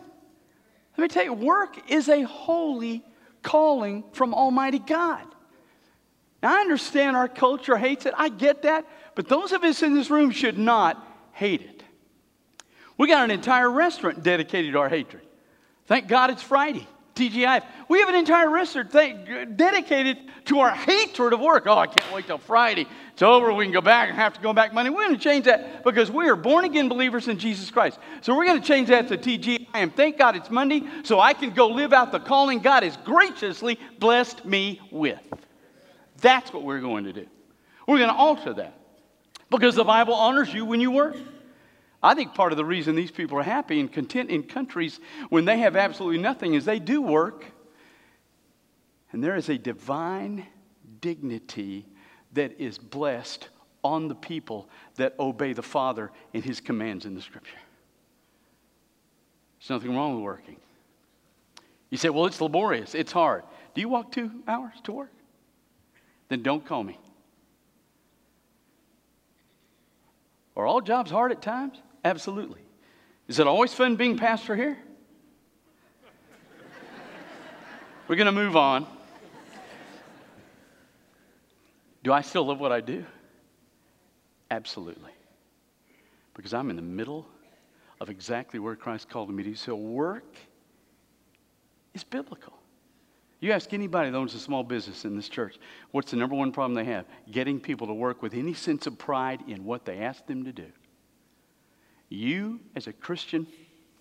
Let 0.97 1.03
me 1.03 1.09
tell 1.09 1.25
you, 1.25 1.33
work 1.33 1.91
is 1.91 2.09
a 2.09 2.23
holy 2.23 3.05
calling 3.43 4.05
from 4.13 4.35
Almighty 4.35 4.79
God. 4.79 5.25
Now, 6.43 6.57
I 6.57 6.61
understand 6.61 7.17
our 7.17 7.29
culture 7.29 7.77
hates 7.77 8.07
it. 8.07 8.15
I 8.17 8.29
get 8.29 8.63
that. 8.63 8.87
But 9.15 9.29
those 9.29 9.53
of 9.53 9.65
us 9.65 9.83
in 9.83 9.95
this 9.95 10.11
room 10.11 10.31
should 10.31 10.59
not 10.59 11.05
hate 11.33 11.63
it. 11.63 11.83
We 12.97 13.09
got 13.09 13.25
an 13.25 13.31
entire 13.31 13.71
restaurant 13.71 14.23
dedicated 14.23 14.73
to 14.73 14.79
our 14.79 14.89
hatred. 14.89 15.23
Thank 15.87 16.09
God 16.09 16.31
it's 16.31 16.43
Friday. 16.43 16.87
TGIF. 17.19 17.65
We 17.89 18.01
have 18.01 18.09
an 18.09 18.15
entire 18.15 18.49
restaurant 18.49 18.93
dedicated 19.57 20.19
to 20.47 20.61
our 20.61 20.71
hatred 20.71 21.33
of 21.33 21.41
work. 21.41 21.65
Oh, 21.67 21.77
I 21.77 21.87
can't 21.87 22.13
wait 22.13 22.27
till 22.27 22.39
Friday. 22.39 22.87
It's 23.13 23.23
over. 23.23 23.53
We 23.53 23.65
can 23.65 23.73
go 23.73 23.81
back 23.81 24.09
and 24.09 24.17
have 24.17 24.35
to 24.35 24.41
go 24.41 24.53
back 24.53 24.73
Monday. 24.73 24.91
We're 24.91 25.07
going 25.07 25.17
to 25.17 25.23
change 25.23 25.47
that 25.47 25.83
because 25.83 26.11
we 26.11 26.29
are 26.29 26.37
born 26.37 26.65
again 26.65 26.89
believers 26.89 27.27
in 27.27 27.39
Jesus 27.39 27.71
Christ. 27.71 27.99
So 28.21 28.37
we're 28.37 28.47
going 28.47 28.61
to 28.61 28.67
change 28.67 28.89
that 28.89 29.09
to. 29.09 29.67
And 29.75 29.95
thank 29.95 30.17
God 30.17 30.37
it's 30.37 30.51
Monday 30.51 30.85
so 31.03 31.19
I 31.19 31.35
can 31.35 31.51
go 31.51 31.67
live 31.69 31.93
out 31.93 32.13
the 32.13 32.21
calling 32.21 32.61
God 32.61 32.85
has 32.85 32.97
graciously 32.99 33.79
blessed 33.99 34.45
me 34.45 34.81
with. 34.91 35.21
That's 36.21 36.53
what 36.53 36.63
we're 36.63 36.81
going 36.81 37.05
to 37.05 37.13
do. 37.13 37.27
We're 37.87 37.99
going 37.99 38.11
to 38.11 38.17
alter 38.17 38.55
that 38.55 38.79
because 39.51 39.75
the 39.75 39.85
Bible 39.85 40.15
honors 40.15 40.53
you 40.53 40.65
when 40.65 40.81
you 40.81 40.91
work. 40.91 41.17
I 42.03 42.15
think 42.15 42.35
part 42.35 42.53
of 42.53 42.57
the 42.57 42.65
reason 42.65 42.95
these 42.95 43.11
people 43.11 43.39
are 43.39 43.43
happy 43.43 43.81
and 43.81 43.93
content 43.93 44.31
in 44.31 44.45
countries 44.45 45.01
when 45.31 45.45
they 45.45 45.59
have 45.59 45.77
absolutely 45.77 46.19
nothing 46.19 46.55
is 46.55 46.65
they 46.65 46.79
do 46.79 47.03
work. 47.03 47.45
And 49.13 49.23
there 49.23 49.37
is 49.37 49.49
a 49.49 49.59
divine 49.59 50.47
dignity 51.01 51.87
that 52.35 52.61
is 52.61 52.79
blessed 52.79 53.49
on 53.83 54.09
the 54.09 54.15
people 54.15 54.69
that 54.97 55.15
obey 55.19 55.53
the 55.53 55.63
Father 55.63 56.11
and 56.35 56.45
His 56.45 56.61
commands 56.61 57.05
in 57.05 57.15
the 57.15 57.23
Scripture. 57.23 57.59
There's 59.59 59.71
nothing 59.71 59.97
wrong 59.97 60.15
with 60.15 60.23
working. 60.23 60.57
You 61.91 61.99
say, 61.99 62.11
well, 62.11 62.27
it's 62.27 62.41
laborious, 62.41 62.95
it's 62.95 63.13
hard. 63.13 63.43
Do 63.75 63.81
you 63.81 63.89
walk 63.89 64.13
two 64.13 64.31
hours 64.47 64.75
to 64.85 64.93
work? 64.93 65.13
Then 66.29 66.43
don't 66.43 66.65
call 66.65 66.85
me. 66.85 66.99
Are 70.57 70.67
all 70.67 70.81
jobs 70.81 71.11
hard 71.11 71.33
at 71.33 71.41
times? 71.41 71.81
Absolutely. 72.05 72.61
Is 73.27 73.39
it 73.39 73.47
always 73.47 73.75
fun 73.75 73.97
being 73.97 74.17
pastor 74.17 74.57
here? 74.57 74.79
We're 78.07 78.17
going 78.17 78.27
to 78.27 78.33
move 78.33 78.57
on. 78.57 78.87
Do 82.03 82.13
I 82.13 82.23
still 82.23 82.47
love 82.47 82.59
what 82.59 82.73
I 82.73 82.81
do? 82.81 83.05
Absolutely. 84.51 85.13
Because 86.35 86.55
I'm 86.55 86.71
in 86.71 86.77
the 86.77 86.83
middle 86.83 87.27
of 88.01 88.09
exactly 88.09 88.61
where 88.61 88.77
Christ 88.77 89.11
called 89.11 89.29
me 89.29 89.43
to. 89.43 89.55
So 89.55 89.75
work 89.75 90.37
is 91.93 92.05
biblical. 92.05 92.55
You 93.41 93.53
ask 93.53 93.73
anybody 93.73 94.11
that 94.11 94.17
owns 94.17 94.35
a 94.35 94.39
small 94.39 94.65
business 94.65 95.05
in 95.05 95.15
this 95.15 95.29
church, 95.29 95.59
what's 95.91 96.11
the 96.11 96.17
number 96.17 96.35
one 96.35 96.51
problem 96.51 96.75
they 96.75 96.91
have? 96.91 97.05
Getting 97.31 97.61
people 97.61 97.87
to 97.87 97.95
work 97.95 98.23
with 98.23 98.35
any 98.35 98.55
sense 98.55 98.87
of 98.87 98.99
pride 98.99 99.43
in 99.47 99.65
what 99.65 99.85
they 99.85 99.99
ask 99.99 100.27
them 100.27 100.45
to 100.45 100.53
do. 100.53 100.67
You, 102.09 102.61
as 102.75 102.87
a 102.87 102.93
Christian, 102.93 103.47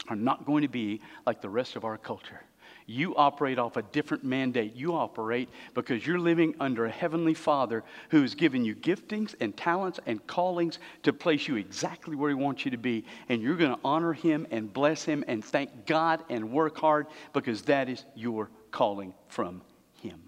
are 0.07 0.15
not 0.15 0.45
going 0.45 0.61
to 0.61 0.67
be 0.67 1.01
like 1.25 1.41
the 1.41 1.49
rest 1.49 1.75
of 1.75 1.83
our 1.83 1.97
culture. 1.97 2.41
You 2.89 3.15
operate 3.17 3.59
off 3.59 3.75
a 3.75 3.81
different 3.81 4.23
mandate. 4.23 4.73
You 4.73 4.93
operate 4.95 5.49
because 5.73 6.07
you're 6.07 6.19
living 6.19 6.55
under 6.61 6.85
a 6.85 6.89
heavenly 6.89 7.33
Father 7.33 7.83
who 8.09 8.21
has 8.21 8.33
given 8.33 8.63
you 8.63 8.75
giftings 8.75 9.35
and 9.41 9.55
talents 9.57 9.99
and 10.05 10.25
callings 10.25 10.79
to 11.03 11.11
place 11.11 11.49
you 11.49 11.57
exactly 11.57 12.15
where 12.15 12.29
He 12.29 12.35
wants 12.35 12.63
you 12.63 12.71
to 12.71 12.77
be. 12.77 13.03
And 13.27 13.41
you're 13.41 13.57
going 13.57 13.75
to 13.75 13.79
honor 13.83 14.13
Him 14.13 14.47
and 14.51 14.71
bless 14.71 15.03
Him 15.03 15.25
and 15.27 15.43
thank 15.43 15.85
God 15.85 16.23
and 16.29 16.49
work 16.49 16.77
hard 16.77 17.07
because 17.33 17.63
that 17.63 17.89
is 17.89 18.05
your 18.15 18.49
calling 18.71 19.13
from 19.27 19.61
Him. 20.01 20.21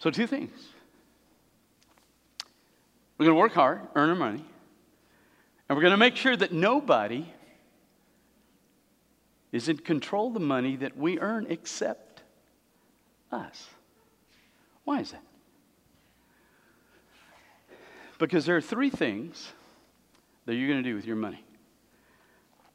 So, 0.00 0.10
two 0.10 0.26
things. 0.26 0.50
We're 3.16 3.26
going 3.26 3.36
to 3.36 3.40
work 3.40 3.52
hard, 3.52 3.82
earn 3.94 4.10
our 4.10 4.16
money, 4.16 4.44
and 5.72 5.78
we're 5.78 5.84
going 5.84 5.92
to 5.92 5.96
make 5.96 6.16
sure 6.16 6.36
that 6.36 6.52
nobody 6.52 7.24
is 9.52 9.70
in 9.70 9.78
control 9.78 10.26
of 10.26 10.34
the 10.34 10.40
money 10.40 10.76
that 10.76 10.98
we 10.98 11.18
earn 11.18 11.46
except 11.48 12.20
us. 13.30 13.70
Why 14.84 15.00
is 15.00 15.12
that? 15.12 15.22
Because 18.18 18.44
there 18.44 18.54
are 18.54 18.60
three 18.60 18.90
things 18.90 19.50
that 20.44 20.56
you're 20.56 20.68
going 20.68 20.82
to 20.82 20.86
do 20.86 20.94
with 20.94 21.06
your 21.06 21.16
money. 21.16 21.42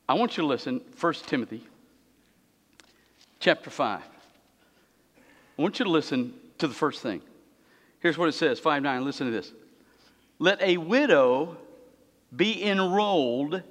I 0.10 0.16
want 0.16 0.36
you 0.36 0.42
to 0.42 0.48
listen, 0.48 0.82
1 1.00 1.14
Timothy 1.28 1.62
chapter 3.40 3.70
5. 3.70 4.02
I 4.02 5.62
want 5.62 5.78
you 5.78 5.86
to 5.86 5.92
listen 5.92 6.34
to 6.58 6.68
the 6.68 6.74
first 6.74 7.04
thing. 7.04 7.22
Here's 8.00 8.18
what 8.18 8.28
it 8.28 8.34
says 8.34 8.60
5 8.60 8.82
9. 8.82 9.06
Listen 9.06 9.28
to 9.28 9.32
this. 9.32 9.54
Let 10.40 10.60
a 10.64 10.78
widow 10.78 11.58
be 12.36 12.64
enrolled 12.64 13.62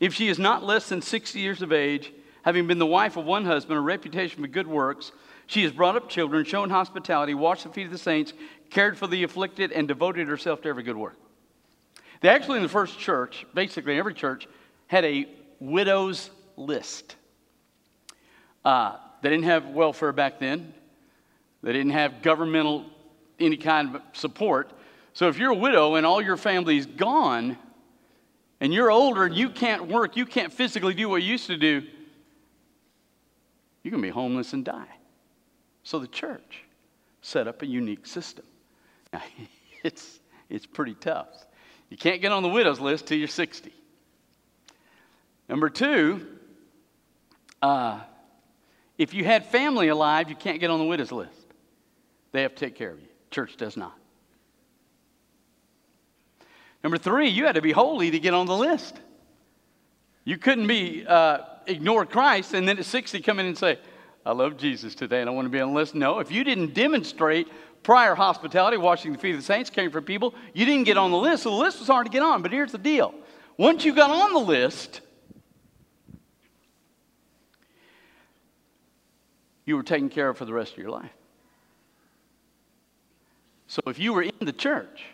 if 0.00 0.14
she 0.14 0.28
is 0.28 0.38
not 0.38 0.64
less 0.64 0.88
than 0.88 1.00
60 1.00 1.38
years 1.38 1.62
of 1.62 1.72
age 1.72 2.12
having 2.44 2.66
been 2.66 2.78
the 2.78 2.86
wife 2.86 3.16
of 3.16 3.24
one 3.24 3.44
husband, 3.44 3.78
a 3.78 3.80
reputation 3.80 4.42
for 4.42 4.48
good 4.48 4.66
works. 4.66 5.12
She 5.46 5.62
has 5.62 5.72
brought 5.72 5.96
up 5.96 6.10
children, 6.10 6.44
shown 6.44 6.68
hospitality, 6.70 7.32
washed 7.34 7.64
the 7.64 7.70
feet 7.70 7.86
of 7.86 7.92
the 7.92 7.98
saints, 7.98 8.34
cared 8.70 8.98
for 8.98 9.06
the 9.06 9.24
afflicted, 9.24 9.72
and 9.72 9.88
devoted 9.88 10.28
herself 10.28 10.60
to 10.62 10.68
every 10.68 10.82
good 10.82 10.96
work. 10.96 11.16
They 12.20 12.28
actually, 12.28 12.58
in 12.58 12.62
the 12.62 12.68
first 12.68 12.98
church, 12.98 13.46
basically 13.54 13.98
every 13.98 14.14
church, 14.14 14.46
had 14.88 15.04
a 15.06 15.26
widow's 15.58 16.30
list. 16.56 17.16
Uh, 18.62 18.96
they 19.22 19.30
didn't 19.30 19.44
have 19.44 19.68
welfare 19.68 20.12
back 20.12 20.38
then. 20.38 20.74
They 21.62 21.72
didn't 21.72 21.92
have 21.92 22.20
governmental, 22.20 22.84
any 23.40 23.56
kind 23.56 23.96
of 23.96 24.02
support. 24.12 24.70
So 25.14 25.28
if 25.28 25.38
you're 25.38 25.52
a 25.52 25.56
widow 25.56 25.94
and 25.94 26.04
all 26.04 26.20
your 26.20 26.36
family's 26.36 26.84
gone, 26.84 27.56
and 28.60 28.72
you're 28.72 28.90
older 28.90 29.24
and 29.24 29.34
you 29.34 29.50
can't 29.50 29.88
work, 29.88 30.16
you 30.16 30.26
can't 30.26 30.52
physically 30.52 30.94
do 30.94 31.08
what 31.08 31.22
you 31.22 31.32
used 31.32 31.46
to 31.46 31.56
do, 31.56 31.82
you're 33.82 33.90
going 33.90 34.02
to 34.02 34.06
be 34.06 34.12
homeless 34.12 34.52
and 34.52 34.64
die. 34.64 34.86
So 35.82 35.98
the 35.98 36.06
church 36.06 36.62
set 37.20 37.46
up 37.46 37.62
a 37.62 37.66
unique 37.66 38.06
system. 38.06 38.44
Now, 39.12 39.22
it's, 39.84 40.20
it's 40.48 40.66
pretty 40.66 40.94
tough. 40.94 41.28
You 41.90 41.96
can't 41.96 42.22
get 42.22 42.32
on 42.32 42.42
the 42.42 42.48
widow's 42.48 42.80
list 42.80 43.06
till 43.06 43.18
you're 43.18 43.28
60. 43.28 43.72
Number 45.48 45.68
two, 45.68 46.26
uh, 47.60 48.00
if 48.96 49.12
you 49.12 49.24
had 49.24 49.46
family 49.46 49.88
alive, 49.88 50.30
you 50.30 50.36
can't 50.36 50.60
get 50.60 50.70
on 50.70 50.78
the 50.78 50.84
widow's 50.86 51.12
list. 51.12 51.46
They 52.32 52.42
have 52.42 52.54
to 52.54 52.66
take 52.66 52.74
care 52.74 52.90
of 52.90 53.00
you. 53.00 53.08
Church 53.30 53.56
does 53.56 53.76
not. 53.76 53.94
Number 56.84 56.98
three, 56.98 57.30
you 57.30 57.46
had 57.46 57.54
to 57.54 57.62
be 57.62 57.72
holy 57.72 58.10
to 58.10 58.20
get 58.20 58.34
on 58.34 58.44
the 58.44 58.56
list. 58.56 59.00
You 60.24 60.36
couldn't 60.36 60.66
be 60.66 61.06
uh, 61.06 61.38
ignore 61.66 62.04
Christ 62.04 62.52
and 62.52 62.68
then 62.68 62.78
at 62.78 62.84
60 62.84 63.22
come 63.22 63.40
in 63.40 63.46
and 63.46 63.56
say, 63.56 63.78
I 64.26 64.32
love 64.32 64.58
Jesus 64.58 64.94
today 64.94 65.22
and 65.22 65.30
I 65.30 65.32
want 65.32 65.46
to 65.46 65.50
be 65.50 65.60
on 65.60 65.70
the 65.70 65.74
list. 65.74 65.94
No, 65.94 66.18
if 66.18 66.30
you 66.30 66.44
didn't 66.44 66.74
demonstrate 66.74 67.48
prior 67.82 68.14
hospitality, 68.14 68.76
washing 68.76 69.12
the 69.12 69.18
feet 69.18 69.30
of 69.30 69.38
the 69.38 69.42
saints, 69.42 69.70
caring 69.70 69.90
for 69.90 70.02
people, 70.02 70.34
you 70.52 70.66
didn't 70.66 70.84
get 70.84 70.98
on 70.98 71.10
the 71.10 71.16
list. 71.16 71.44
So 71.44 71.50
the 71.50 71.56
list 71.56 71.78
was 71.78 71.88
hard 71.88 72.04
to 72.04 72.12
get 72.12 72.22
on. 72.22 72.42
But 72.42 72.52
here's 72.52 72.72
the 72.72 72.78
deal 72.78 73.14
once 73.56 73.86
you 73.86 73.94
got 73.94 74.10
on 74.10 74.34
the 74.34 74.40
list, 74.40 75.00
you 79.64 79.74
were 79.76 79.82
taken 79.82 80.10
care 80.10 80.28
of 80.28 80.36
for 80.36 80.44
the 80.44 80.52
rest 80.52 80.72
of 80.72 80.78
your 80.78 80.90
life. 80.90 81.12
So 83.68 83.80
if 83.86 83.98
you 83.98 84.12
were 84.12 84.22
in 84.22 84.34
the 84.40 84.52
church, 84.52 85.13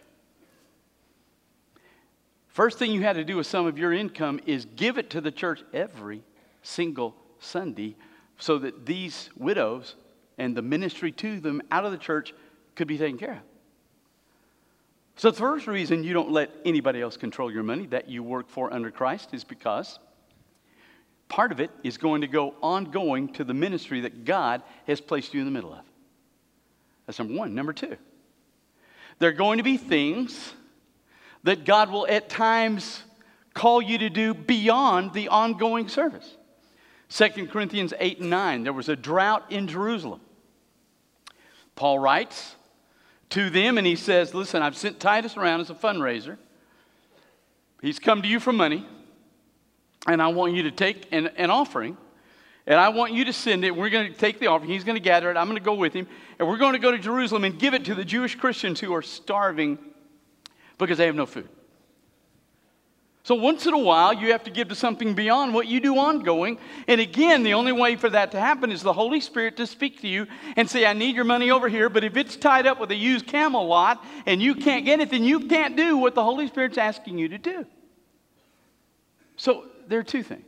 first 2.52 2.78
thing 2.78 2.92
you 2.92 3.02
had 3.02 3.16
to 3.16 3.24
do 3.24 3.36
with 3.36 3.46
some 3.46 3.66
of 3.66 3.78
your 3.78 3.92
income 3.92 4.40
is 4.46 4.66
give 4.76 4.98
it 4.98 5.10
to 5.10 5.20
the 5.20 5.30
church 5.30 5.62
every 5.72 6.22
single 6.62 7.14
Sunday 7.38 7.96
so 8.38 8.58
that 8.58 8.86
these 8.86 9.30
widows 9.36 9.96
and 10.38 10.56
the 10.56 10.62
ministry 10.62 11.12
to 11.12 11.40
them 11.40 11.62
out 11.70 11.84
of 11.84 11.92
the 11.92 11.98
church 11.98 12.32
could 12.74 12.88
be 12.88 12.98
taken 12.98 13.18
care 13.18 13.32
of. 13.32 13.38
So, 15.16 15.30
the 15.30 15.36
first 15.36 15.66
reason 15.66 16.02
you 16.02 16.14
don't 16.14 16.30
let 16.30 16.50
anybody 16.64 17.02
else 17.02 17.18
control 17.18 17.52
your 17.52 17.62
money 17.62 17.86
that 17.88 18.08
you 18.08 18.22
work 18.22 18.48
for 18.48 18.72
under 18.72 18.90
Christ 18.90 19.34
is 19.34 19.44
because 19.44 19.98
part 21.28 21.52
of 21.52 21.60
it 21.60 21.70
is 21.84 21.98
going 21.98 22.22
to 22.22 22.26
go 22.26 22.54
ongoing 22.62 23.30
to 23.34 23.44
the 23.44 23.52
ministry 23.52 24.00
that 24.00 24.24
God 24.24 24.62
has 24.86 24.98
placed 24.98 25.34
you 25.34 25.40
in 25.40 25.46
the 25.46 25.52
middle 25.52 25.74
of. 25.74 25.84
That's 27.06 27.18
number 27.18 27.34
one. 27.34 27.54
Number 27.54 27.74
two, 27.74 27.98
there 29.18 29.28
are 29.28 29.34
going 29.34 29.58
to 29.58 29.62
be 29.62 29.76
things 29.76 30.54
that 31.42 31.64
God 31.64 31.90
will 31.90 32.06
at 32.06 32.28
times 32.28 33.02
call 33.54 33.82
you 33.82 33.98
to 33.98 34.10
do 34.10 34.34
beyond 34.34 35.12
the 35.12 35.28
ongoing 35.28 35.88
service. 35.88 36.36
2 37.10 37.48
Corinthians 37.48 37.92
8 37.98 38.20
and 38.20 38.30
9, 38.30 38.62
there 38.62 38.72
was 38.72 38.88
a 38.88 38.96
drought 38.96 39.50
in 39.50 39.66
Jerusalem. 39.66 40.20
Paul 41.74 41.98
writes 41.98 42.56
to 43.30 43.50
them 43.50 43.78
and 43.78 43.86
he 43.86 43.96
says, 43.96 44.34
Listen, 44.34 44.62
I've 44.62 44.76
sent 44.76 45.00
Titus 45.00 45.36
around 45.36 45.60
as 45.60 45.70
a 45.70 45.74
fundraiser. 45.74 46.36
He's 47.82 47.98
come 47.98 48.22
to 48.22 48.28
you 48.28 48.38
for 48.38 48.52
money, 48.52 48.86
and 50.06 50.20
I 50.20 50.28
want 50.28 50.54
you 50.54 50.64
to 50.64 50.70
take 50.70 51.08
an, 51.12 51.28
an 51.36 51.50
offering, 51.50 51.96
and 52.66 52.78
I 52.78 52.90
want 52.90 53.14
you 53.14 53.24
to 53.24 53.32
send 53.32 53.64
it. 53.64 53.74
We're 53.74 53.88
going 53.88 54.12
to 54.12 54.18
take 54.18 54.38
the 54.38 54.48
offering. 54.48 54.70
He's 54.70 54.84
going 54.84 54.96
to 54.96 55.02
gather 55.02 55.30
it. 55.30 55.36
I'm 55.36 55.46
going 55.46 55.56
to 55.56 55.64
go 55.64 55.74
with 55.74 55.94
him, 55.94 56.06
and 56.38 56.46
we're 56.46 56.58
going 56.58 56.74
to 56.74 56.78
go 56.78 56.90
to 56.90 56.98
Jerusalem 56.98 57.44
and 57.44 57.58
give 57.58 57.72
it 57.72 57.86
to 57.86 57.94
the 57.94 58.04
Jewish 58.04 58.34
Christians 58.34 58.80
who 58.80 58.94
are 58.94 59.02
starving 59.02 59.78
because 60.86 60.98
they 60.98 61.06
have 61.06 61.14
no 61.14 61.26
food. 61.26 61.48
So 63.22 63.34
once 63.34 63.66
in 63.66 63.74
a 63.74 63.78
while, 63.78 64.14
you 64.14 64.32
have 64.32 64.44
to 64.44 64.50
give 64.50 64.68
to 64.68 64.74
something 64.74 65.14
beyond 65.14 65.52
what 65.52 65.66
you 65.66 65.78
do 65.78 65.98
ongoing. 65.98 66.58
And 66.88 67.00
again, 67.00 67.42
the 67.42 67.54
only 67.54 67.70
way 67.70 67.96
for 67.96 68.08
that 68.10 68.32
to 68.32 68.40
happen 68.40 68.72
is 68.72 68.82
the 68.82 68.94
Holy 68.94 69.20
Spirit 69.20 69.58
to 69.58 69.66
speak 69.66 70.00
to 70.00 70.08
you 70.08 70.26
and 70.56 70.68
say, 70.68 70.86
I 70.86 70.94
need 70.94 71.14
your 71.14 71.26
money 71.26 71.50
over 71.50 71.68
here. 71.68 71.88
But 71.90 72.02
if 72.02 72.16
it's 72.16 72.34
tied 72.34 72.66
up 72.66 72.80
with 72.80 72.90
a 72.90 72.96
used 72.96 73.26
camel 73.26 73.66
lot 73.66 74.04
and 74.26 74.42
you 74.42 74.54
can't 74.54 74.84
get 74.84 75.00
it, 75.00 75.10
then 75.10 75.22
you 75.22 75.40
can't 75.40 75.76
do 75.76 75.98
what 75.98 76.14
the 76.14 76.24
Holy 76.24 76.48
Spirit's 76.48 76.78
asking 76.78 77.18
you 77.18 77.28
to 77.28 77.38
do. 77.38 77.66
So 79.36 79.66
there 79.86 80.00
are 80.00 80.04
two 80.04 80.22
things. 80.22 80.44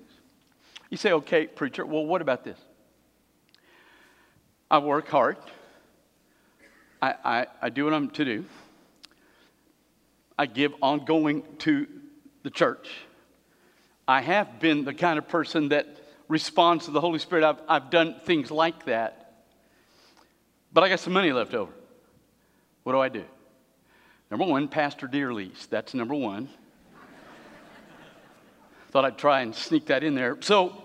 You 0.88 0.96
say, 0.96 1.12
okay, 1.12 1.46
preacher, 1.46 1.84
well, 1.86 2.04
what 2.04 2.22
about 2.22 2.42
this? 2.42 2.58
I 4.70 4.78
work 4.78 5.08
hard. 5.08 5.36
I, 7.02 7.14
I, 7.24 7.46
I 7.60 7.68
do 7.68 7.84
what 7.84 7.92
I'm 7.92 8.10
to 8.10 8.24
do. 8.24 8.44
I 10.42 10.46
give 10.46 10.74
ongoing 10.82 11.44
to 11.58 11.86
the 12.42 12.50
church. 12.50 12.88
I 14.08 14.20
have 14.22 14.58
been 14.58 14.84
the 14.84 14.92
kind 14.92 15.16
of 15.16 15.28
person 15.28 15.68
that 15.68 15.86
responds 16.26 16.86
to 16.86 16.90
the 16.90 17.00
Holy 17.00 17.20
Spirit. 17.20 17.44
I've, 17.44 17.60
I've 17.68 17.90
done 17.90 18.16
things 18.24 18.50
like 18.50 18.86
that. 18.86 19.44
But 20.72 20.82
I 20.82 20.88
got 20.88 20.98
some 20.98 21.12
money 21.12 21.30
left 21.30 21.54
over. 21.54 21.70
What 22.82 22.90
do 22.94 22.98
I 22.98 23.08
do? 23.08 23.22
Number 24.32 24.44
one, 24.44 24.66
Pastor 24.66 25.06
Deer 25.06 25.32
lease. 25.32 25.66
That's 25.66 25.94
number 25.94 26.16
one. 26.16 26.48
Thought 28.90 29.04
I'd 29.04 29.18
try 29.18 29.42
and 29.42 29.54
sneak 29.54 29.86
that 29.86 30.02
in 30.02 30.16
there. 30.16 30.38
So, 30.40 30.82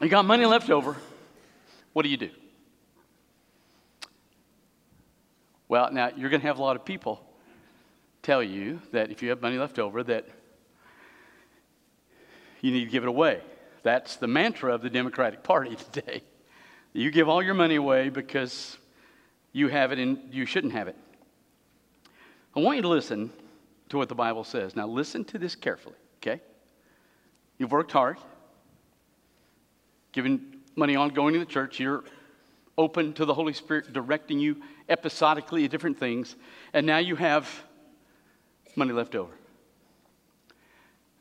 you 0.00 0.08
got 0.08 0.24
money 0.24 0.44
left 0.44 0.70
over. 0.70 0.96
What 1.92 2.02
do 2.02 2.08
you 2.08 2.16
do? 2.16 2.30
Well, 5.68 5.92
now 5.92 6.10
you're 6.16 6.30
going 6.30 6.40
to 6.40 6.48
have 6.48 6.58
a 6.58 6.62
lot 6.62 6.74
of 6.74 6.84
people 6.84 7.25
tell 8.26 8.42
you 8.42 8.80
that 8.90 9.12
if 9.12 9.22
you 9.22 9.28
have 9.30 9.40
money 9.40 9.56
left 9.56 9.78
over, 9.78 10.02
that 10.02 10.26
you 12.60 12.72
need 12.72 12.84
to 12.84 12.90
give 12.90 13.04
it 13.04 13.08
away. 13.08 13.40
That's 13.84 14.16
the 14.16 14.26
mantra 14.26 14.74
of 14.74 14.82
the 14.82 14.90
Democratic 14.90 15.44
Party 15.44 15.76
today. 15.92 16.24
You 16.92 17.12
give 17.12 17.28
all 17.28 17.40
your 17.40 17.54
money 17.54 17.76
away 17.76 18.08
because 18.08 18.78
you 19.52 19.68
have 19.68 19.92
it 19.92 20.00
and 20.00 20.18
you 20.32 20.44
shouldn't 20.44 20.72
have 20.72 20.88
it. 20.88 20.96
I 22.56 22.60
want 22.60 22.74
you 22.74 22.82
to 22.82 22.88
listen 22.88 23.30
to 23.90 23.96
what 23.96 24.08
the 24.08 24.16
Bible 24.16 24.42
says. 24.42 24.74
Now, 24.74 24.88
listen 24.88 25.24
to 25.26 25.38
this 25.38 25.54
carefully, 25.54 25.94
okay? 26.20 26.42
You've 27.58 27.70
worked 27.70 27.92
hard, 27.92 28.16
given 30.10 30.62
money 30.74 30.96
on 30.96 31.10
going 31.10 31.34
to 31.34 31.38
the 31.38 31.46
church. 31.46 31.78
You're 31.78 32.02
open 32.76 33.12
to 33.12 33.24
the 33.24 33.34
Holy 33.34 33.52
Spirit 33.52 33.92
directing 33.92 34.40
you 34.40 34.56
episodically 34.88 35.64
at 35.64 35.70
different 35.70 35.96
things, 35.96 36.34
and 36.72 36.84
now 36.84 36.98
you 36.98 37.14
have 37.14 37.48
money 38.76 38.92
left 38.92 39.14
over. 39.14 39.32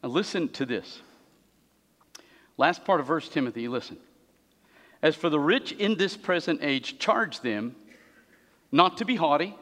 Now, 0.03 0.09
listen 0.09 0.49
to 0.49 0.65
this. 0.65 1.01
Last 2.57 2.85
part 2.85 2.99
of 2.99 3.09
1 3.09 3.21
Timothy, 3.21 3.67
listen. 3.67 3.97
As 5.01 5.15
for 5.15 5.29
the 5.29 5.39
rich 5.39 5.71
in 5.71 5.97
this 5.97 6.15
present 6.15 6.61
age, 6.63 6.99
charge 6.99 7.41
them 7.41 7.75
not 8.71 8.97
to 8.97 9.05
be 9.05 9.15
haughty. 9.15 9.55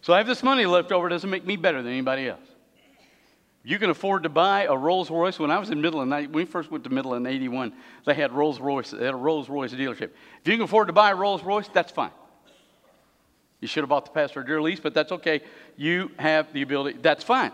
So 0.00 0.12
I 0.12 0.18
have 0.18 0.26
this 0.26 0.42
money 0.42 0.66
left 0.66 0.92
over, 0.92 1.08
doesn't 1.08 1.30
make 1.30 1.46
me 1.46 1.56
better 1.56 1.82
than 1.82 1.92
anybody 1.92 2.28
else. 2.28 2.40
You 3.66 3.78
can 3.78 3.88
afford 3.88 4.24
to 4.24 4.28
buy 4.28 4.64
a 4.64 4.76
Rolls 4.76 5.10
Royce. 5.10 5.38
When 5.38 5.50
I 5.50 5.58
was 5.58 5.70
in 5.70 5.80
Midland, 5.80 6.10
when 6.10 6.32
we 6.32 6.44
first 6.44 6.70
went 6.70 6.84
to 6.84 6.90
Midland 6.90 7.26
in 7.26 7.32
81, 7.32 7.72
they 8.04 8.12
had 8.12 8.30
Rolls 8.32 8.60
Royce, 8.60 8.90
they 8.90 9.06
had 9.06 9.14
a 9.14 9.16
Rolls 9.16 9.48
Royce 9.48 9.72
dealership. 9.72 10.10
If 10.42 10.46
you 10.46 10.52
can 10.52 10.62
afford 10.62 10.88
to 10.88 10.92
buy 10.92 11.12
a 11.12 11.14
Rolls 11.14 11.42
Royce, 11.42 11.68
that's 11.72 11.90
fine. 11.90 12.10
You 13.64 13.68
should 13.68 13.80
have 13.80 13.88
bought 13.88 14.04
the 14.04 14.10
Pastor 14.10 14.42
Deer 14.42 14.60
lease, 14.60 14.78
but 14.78 14.92
that's 14.92 15.10
okay. 15.10 15.40
You 15.78 16.10
have 16.18 16.52
the 16.52 16.60
ability, 16.60 16.98
that's 17.00 17.24
fine. 17.24 17.50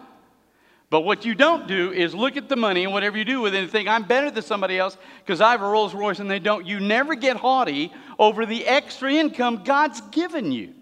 But 0.90 1.02
what 1.02 1.24
you 1.24 1.36
don't 1.36 1.68
do 1.68 1.92
is 1.92 2.16
look 2.16 2.36
at 2.36 2.48
the 2.48 2.56
money 2.56 2.82
and 2.82 2.92
whatever 2.92 3.16
you 3.16 3.24
do 3.24 3.40
with 3.40 3.54
it 3.54 3.62
and 3.62 3.70
think, 3.70 3.88
I'm 3.88 4.02
better 4.02 4.28
than 4.28 4.42
somebody 4.42 4.76
else 4.76 4.98
because 5.24 5.40
I 5.40 5.52
have 5.52 5.62
a 5.62 5.68
Rolls 5.68 5.94
Royce 5.94 6.18
and 6.18 6.28
they 6.28 6.40
don't. 6.40 6.66
You 6.66 6.80
never 6.80 7.14
get 7.14 7.36
haughty 7.36 7.92
over 8.18 8.44
the 8.44 8.66
extra 8.66 9.12
income 9.12 9.62
God's 9.62 10.00
given 10.10 10.50
you. 10.50 10.74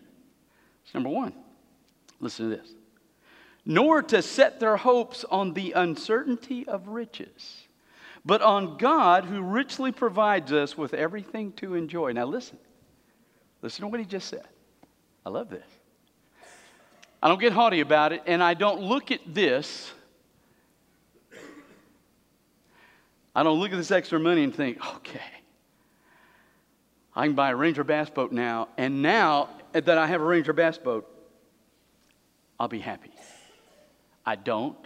It's 0.86 0.94
number 0.94 1.10
one. 1.10 1.34
Listen 2.20 2.48
to 2.48 2.56
this. 2.56 2.72
Nor 3.66 4.00
to 4.04 4.22
set 4.22 4.60
their 4.60 4.78
hopes 4.78 5.26
on 5.30 5.52
the 5.52 5.72
uncertainty 5.72 6.66
of 6.66 6.88
riches, 6.88 7.64
but 8.24 8.40
on 8.40 8.78
God 8.78 9.26
who 9.26 9.42
richly 9.42 9.92
provides 9.92 10.52
us 10.52 10.78
with 10.78 10.94
everything 10.94 11.52
to 11.56 11.74
enjoy. 11.74 12.12
Now 12.12 12.24
listen. 12.24 12.56
Listen 13.60 13.82
to 13.82 13.88
what 13.88 14.00
he 14.00 14.06
just 14.06 14.28
said. 14.28 14.48
I 15.28 15.30
love 15.30 15.50
this. 15.50 15.66
I 17.22 17.28
don't 17.28 17.38
get 17.38 17.52
haughty 17.52 17.80
about 17.80 18.14
it, 18.14 18.22
and 18.26 18.42
I 18.42 18.54
don't 18.54 18.80
look 18.80 19.10
at 19.10 19.20
this 19.26 19.92
I 23.34 23.42
don't 23.42 23.60
look 23.60 23.70
at 23.70 23.76
this 23.76 23.90
extra 23.90 24.18
money 24.18 24.42
and 24.42 24.52
think, 24.52 24.84
okay, 24.96 25.20
I 27.14 27.26
can 27.26 27.36
buy 27.36 27.50
a 27.50 27.56
Ranger 27.56 27.84
bass 27.84 28.08
boat 28.08 28.32
now, 28.32 28.68
and 28.78 29.02
now 29.02 29.50
that 29.72 29.98
I 29.98 30.06
have 30.06 30.22
a 30.22 30.24
Ranger 30.24 30.54
bass 30.54 30.78
boat, 30.78 31.06
I'll 32.58 32.66
be 32.66 32.80
happy. 32.80 33.12
I 34.24 34.34
don't 34.34 34.78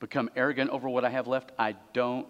become 0.00 0.28
arrogant 0.36 0.70
over 0.70 0.86
what 0.86 1.04
I 1.04 1.10
have 1.10 1.26
left. 1.26 1.50
I 1.58 1.74
don't 1.94 2.28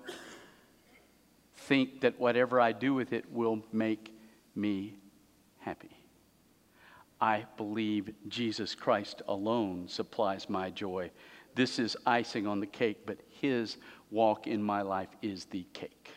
think 1.54 2.02
that 2.02 2.20
whatever 2.20 2.60
I 2.60 2.70
do 2.70 2.94
with 2.94 3.12
it 3.12 3.30
will 3.32 3.62
make 3.72 4.14
me 4.54 4.94
happy. 5.58 6.03
I 7.20 7.44
believe 7.56 8.12
Jesus 8.28 8.74
Christ 8.74 9.22
alone 9.28 9.88
supplies 9.88 10.48
my 10.48 10.70
joy. 10.70 11.10
This 11.54 11.78
is 11.78 11.96
icing 12.06 12.46
on 12.46 12.60
the 12.60 12.66
cake, 12.66 13.06
but 13.06 13.18
His 13.40 13.78
walk 14.10 14.46
in 14.46 14.62
my 14.62 14.82
life 14.82 15.08
is 15.22 15.44
the 15.46 15.64
cake. 15.72 16.10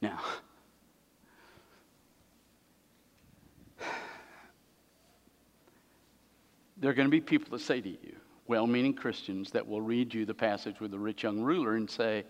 Now, 0.00 0.20
there 6.76 6.90
are 6.90 6.94
going 6.94 7.08
to 7.08 7.10
be 7.10 7.20
people 7.20 7.50
that 7.50 7.60
say 7.64 7.80
to 7.80 7.88
you, 7.88 8.16
well 8.46 8.66
meaning 8.66 8.94
Christians, 8.94 9.50
that 9.50 9.66
will 9.66 9.80
read 9.80 10.14
you 10.14 10.24
the 10.24 10.34
passage 10.34 10.80
with 10.80 10.92
the 10.92 10.98
rich 10.98 11.22
young 11.22 11.40
ruler 11.40 11.74
and 11.76 11.90
say, 11.90 12.24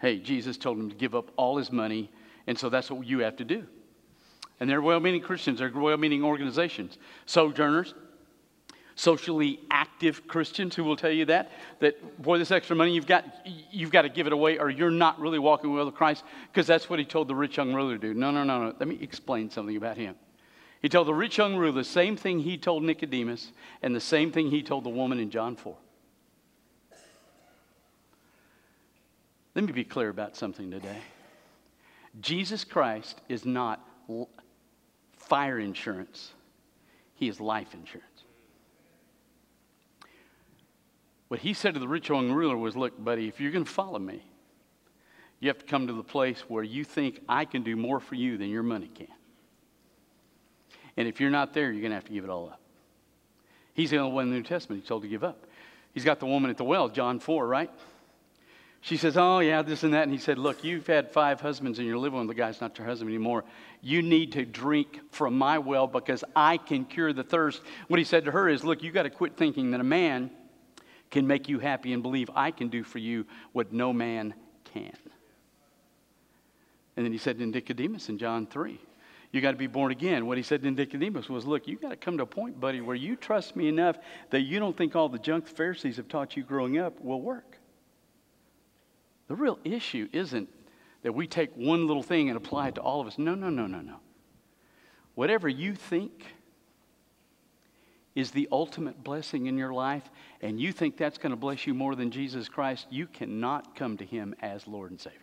hey, 0.00 0.18
Jesus 0.18 0.56
told 0.56 0.78
him 0.78 0.88
to 0.88 0.96
give 0.96 1.14
up 1.14 1.30
all 1.36 1.56
his 1.56 1.70
money, 1.70 2.10
and 2.46 2.58
so 2.58 2.68
that's 2.68 2.90
what 2.90 3.06
you 3.06 3.20
have 3.20 3.36
to 3.36 3.44
do. 3.44 3.66
And 4.60 4.68
they're 4.68 4.82
well 4.82 5.00
meaning 5.00 5.22
Christians, 5.22 5.58
they're 5.58 5.72
well 5.74 5.96
meaning 5.96 6.22
organizations. 6.22 6.98
Sojourners, 7.26 7.94
socially 8.94 9.60
active 9.70 10.28
Christians 10.28 10.74
who 10.74 10.84
will 10.84 10.96
tell 10.96 11.10
you 11.10 11.24
that, 11.24 11.50
that, 11.80 12.22
boy, 12.22 12.36
this 12.38 12.50
extra 12.50 12.76
money, 12.76 12.92
you've 12.92 13.06
got, 13.06 13.24
you've 13.70 13.90
got 13.90 14.02
to 14.02 14.10
give 14.10 14.26
it 14.26 14.32
away 14.34 14.58
or 14.58 14.68
you're 14.68 14.90
not 14.90 15.18
really 15.18 15.38
walking 15.38 15.72
with 15.72 15.94
Christ 15.94 16.22
because 16.52 16.66
that's 16.66 16.90
what 16.90 16.98
he 16.98 17.06
told 17.06 17.26
the 17.26 17.34
rich 17.34 17.56
young 17.56 17.72
ruler 17.72 17.96
to 17.96 17.98
do. 17.98 18.12
No, 18.12 18.30
no, 18.30 18.44
no, 18.44 18.64
no. 18.64 18.74
Let 18.78 18.88
me 18.88 18.98
explain 19.00 19.48
something 19.48 19.76
about 19.76 19.96
him. 19.96 20.16
He 20.82 20.90
told 20.90 21.08
the 21.08 21.14
rich 21.14 21.38
young 21.38 21.56
ruler 21.56 21.72
the 21.72 21.84
same 21.84 22.16
thing 22.16 22.40
he 22.40 22.58
told 22.58 22.82
Nicodemus 22.82 23.52
and 23.82 23.94
the 23.94 24.00
same 24.00 24.32
thing 24.32 24.50
he 24.50 24.62
told 24.62 24.84
the 24.84 24.90
woman 24.90 25.18
in 25.18 25.30
John 25.30 25.56
4. 25.56 25.74
Let 29.54 29.64
me 29.64 29.72
be 29.72 29.84
clear 29.84 30.10
about 30.10 30.36
something 30.36 30.70
today. 30.70 30.98
Jesus 32.20 32.64
Christ 32.64 33.20
is 33.28 33.44
not 33.44 33.86
fire 35.30 35.60
insurance, 35.60 36.32
he 37.14 37.28
is 37.28 37.40
life 37.40 37.72
insurance. 37.72 38.06
What 41.28 41.38
he 41.38 41.54
said 41.54 41.74
to 41.74 41.80
the 41.80 41.86
rich 41.86 42.08
young 42.08 42.32
ruler 42.32 42.56
was, 42.56 42.76
Look, 42.76 43.02
buddy, 43.02 43.28
if 43.28 43.40
you're 43.40 43.52
going 43.52 43.64
to 43.64 43.70
follow 43.70 44.00
me, 44.00 44.24
you 45.38 45.48
have 45.48 45.58
to 45.58 45.64
come 45.64 45.86
to 45.86 45.92
the 45.92 46.02
place 46.02 46.40
where 46.48 46.64
you 46.64 46.82
think 46.82 47.20
I 47.28 47.44
can 47.44 47.62
do 47.62 47.76
more 47.76 48.00
for 48.00 48.16
you 48.16 48.36
than 48.36 48.50
your 48.50 48.64
money 48.64 48.90
can. 48.92 49.06
And 50.96 51.06
if 51.06 51.20
you're 51.20 51.30
not 51.30 51.54
there, 51.54 51.70
you're 51.70 51.80
going 51.80 51.92
to 51.92 51.96
have 51.96 52.04
to 52.06 52.12
give 52.12 52.24
it 52.24 52.30
all 52.30 52.48
up. 52.48 52.60
He's 53.72 53.90
the 53.90 53.98
only 53.98 54.12
one 54.12 54.24
in 54.24 54.30
the 54.30 54.36
New 54.36 54.42
Testament 54.42 54.82
he's 54.82 54.88
told 54.88 55.02
to 55.02 55.08
give 55.08 55.22
up. 55.22 55.46
He's 55.94 56.04
got 56.04 56.18
the 56.18 56.26
woman 56.26 56.50
at 56.50 56.56
the 56.56 56.64
well, 56.64 56.88
John 56.88 57.20
4, 57.20 57.46
right? 57.46 57.70
She 58.82 58.96
says, 58.96 59.16
Oh, 59.16 59.40
yeah, 59.40 59.62
this 59.62 59.82
and 59.82 59.92
that. 59.94 60.04
And 60.04 60.12
he 60.12 60.18
said, 60.18 60.38
Look, 60.38 60.64
you've 60.64 60.86
had 60.86 61.10
five 61.10 61.40
husbands 61.40 61.78
and 61.78 61.86
you're 61.86 61.98
living 61.98 62.18
with 62.18 62.28
the 62.28 62.34
guy's 62.34 62.60
not 62.60 62.78
your 62.78 62.86
husband 62.86 63.10
anymore. 63.10 63.44
You 63.82 64.02
need 64.02 64.32
to 64.32 64.44
drink 64.44 65.00
from 65.10 65.36
my 65.36 65.58
well 65.58 65.86
because 65.86 66.24
I 66.34 66.56
can 66.56 66.84
cure 66.84 67.12
the 67.12 67.22
thirst. 67.22 67.62
What 67.88 67.98
he 67.98 68.04
said 68.04 68.24
to 68.24 68.30
her 68.30 68.48
is, 68.48 68.64
Look, 68.64 68.82
you 68.82 68.90
got 68.90 69.02
to 69.02 69.10
quit 69.10 69.36
thinking 69.36 69.72
that 69.72 69.80
a 69.80 69.84
man 69.84 70.30
can 71.10 71.26
make 71.26 71.48
you 71.48 71.58
happy 71.58 71.92
and 71.92 72.02
believe 72.02 72.30
I 72.34 72.50
can 72.50 72.68
do 72.68 72.82
for 72.82 72.98
you 72.98 73.26
what 73.52 73.72
no 73.72 73.92
man 73.92 74.34
can. 74.72 74.96
And 76.96 77.04
then 77.04 77.12
he 77.12 77.18
said 77.18 77.38
to 77.38 77.46
Nicodemus 77.46 78.08
in 78.08 78.18
John 78.18 78.46
3, 78.46 78.78
you 79.32 79.40
got 79.40 79.52
to 79.52 79.56
be 79.56 79.68
born 79.68 79.92
again. 79.92 80.26
What 80.26 80.36
he 80.36 80.42
said 80.42 80.62
to 80.62 80.70
Nicodemus 80.70 81.28
was, 81.28 81.46
look, 81.46 81.68
you 81.68 81.76
got 81.76 81.90
to 81.90 81.96
come 81.96 82.16
to 82.16 82.24
a 82.24 82.26
point, 82.26 82.58
buddy, 82.58 82.80
where 82.80 82.96
you 82.96 83.14
trust 83.14 83.54
me 83.54 83.68
enough 83.68 83.96
that 84.30 84.40
you 84.40 84.58
don't 84.58 84.76
think 84.76 84.96
all 84.96 85.08
the 85.08 85.18
junk 85.18 85.46
the 85.46 85.54
Pharisees 85.54 85.96
have 85.96 86.08
taught 86.08 86.36
you 86.36 86.42
growing 86.42 86.78
up 86.78 87.00
will 87.00 87.20
work. 87.20 87.59
The 89.30 89.36
real 89.36 89.60
issue 89.62 90.08
isn't 90.10 90.48
that 91.04 91.12
we 91.12 91.28
take 91.28 91.54
one 91.54 91.86
little 91.86 92.02
thing 92.02 92.30
and 92.30 92.36
apply 92.36 92.66
it 92.66 92.74
to 92.74 92.80
all 92.80 93.00
of 93.00 93.06
us. 93.06 93.16
No, 93.16 93.36
no, 93.36 93.48
no, 93.48 93.68
no, 93.68 93.80
no. 93.80 94.00
Whatever 95.14 95.48
you 95.48 95.76
think 95.76 96.24
is 98.16 98.32
the 98.32 98.48
ultimate 98.50 99.04
blessing 99.04 99.46
in 99.46 99.56
your 99.56 99.72
life, 99.72 100.02
and 100.40 100.60
you 100.60 100.72
think 100.72 100.96
that's 100.96 101.16
going 101.16 101.30
to 101.30 101.36
bless 101.36 101.64
you 101.64 101.74
more 101.74 101.94
than 101.94 102.10
Jesus 102.10 102.48
Christ, 102.48 102.88
you 102.90 103.06
cannot 103.06 103.76
come 103.76 103.96
to 103.98 104.04
Him 104.04 104.34
as 104.42 104.66
Lord 104.66 104.90
and 104.90 105.00
Savior. 105.00 105.20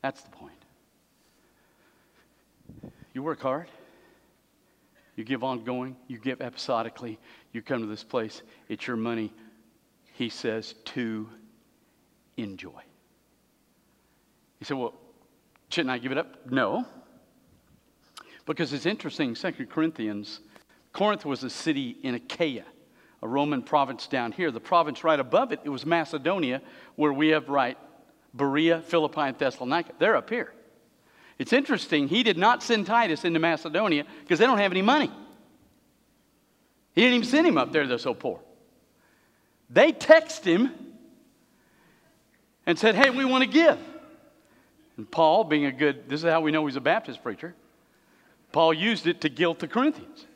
That's 0.00 0.22
the 0.22 0.30
point. 0.30 0.52
You 3.12 3.22
work 3.22 3.42
hard, 3.42 3.68
you 5.16 5.24
give 5.24 5.44
ongoing, 5.44 5.96
you 6.08 6.16
give 6.16 6.40
episodically, 6.40 7.18
you 7.52 7.60
come 7.60 7.80
to 7.80 7.86
this 7.86 8.04
place, 8.04 8.40
it's 8.70 8.86
your 8.86 8.96
money, 8.96 9.30
He 10.14 10.28
says, 10.28 10.74
to 10.86 11.28
enjoy. 12.36 12.82
You 14.60 14.64
say, 14.64 14.74
well, 14.74 14.94
shouldn't 15.68 15.90
I 15.90 15.98
give 15.98 16.12
it 16.12 16.18
up? 16.18 16.50
No. 16.50 16.86
Because 18.46 18.72
it's 18.72 18.86
interesting, 18.86 19.34
2 19.34 19.66
Corinthians 19.66 20.40
Corinth 20.92 21.24
was 21.24 21.42
a 21.42 21.50
city 21.50 21.96
in 22.04 22.14
Achaia, 22.14 22.64
a 23.20 23.26
Roman 23.26 23.62
province 23.62 24.06
down 24.06 24.30
here. 24.30 24.52
The 24.52 24.60
province 24.60 25.02
right 25.02 25.18
above 25.18 25.50
it, 25.50 25.58
it 25.64 25.68
was 25.68 25.84
Macedonia, 25.84 26.62
where 26.94 27.12
we 27.12 27.28
have 27.28 27.48
right 27.48 27.76
Berea, 28.32 28.80
Philippi, 28.82 29.22
and 29.22 29.36
Thessalonica. 29.36 29.94
They're 29.98 30.14
up 30.14 30.30
here. 30.30 30.54
It's 31.40 31.52
interesting, 31.52 32.06
he 32.06 32.22
did 32.22 32.38
not 32.38 32.62
send 32.62 32.86
Titus 32.86 33.24
into 33.24 33.40
Macedonia 33.40 34.04
because 34.20 34.38
they 34.38 34.46
don't 34.46 34.58
have 34.58 34.70
any 34.70 34.82
money. 34.82 35.10
He 36.94 37.00
didn't 37.00 37.16
even 37.16 37.28
send 37.28 37.48
him 37.48 37.58
up 37.58 37.72
there, 37.72 37.88
they're 37.88 37.98
so 37.98 38.14
poor. 38.14 38.40
They 39.70 39.92
text 39.92 40.44
him 40.44 40.72
and 42.66 42.78
said, 42.78 42.94
Hey, 42.94 43.10
we 43.10 43.24
want 43.24 43.44
to 43.44 43.50
give. 43.50 43.78
And 44.96 45.10
Paul, 45.10 45.44
being 45.44 45.66
a 45.66 45.72
good, 45.72 46.08
this 46.08 46.22
is 46.22 46.30
how 46.30 46.40
we 46.40 46.52
know 46.52 46.64
he's 46.66 46.76
a 46.76 46.80
Baptist 46.80 47.22
preacher, 47.22 47.54
Paul 48.52 48.72
used 48.72 49.06
it 49.06 49.20
to 49.22 49.28
guilt 49.28 49.58
the 49.58 49.68
Corinthians. 49.68 50.26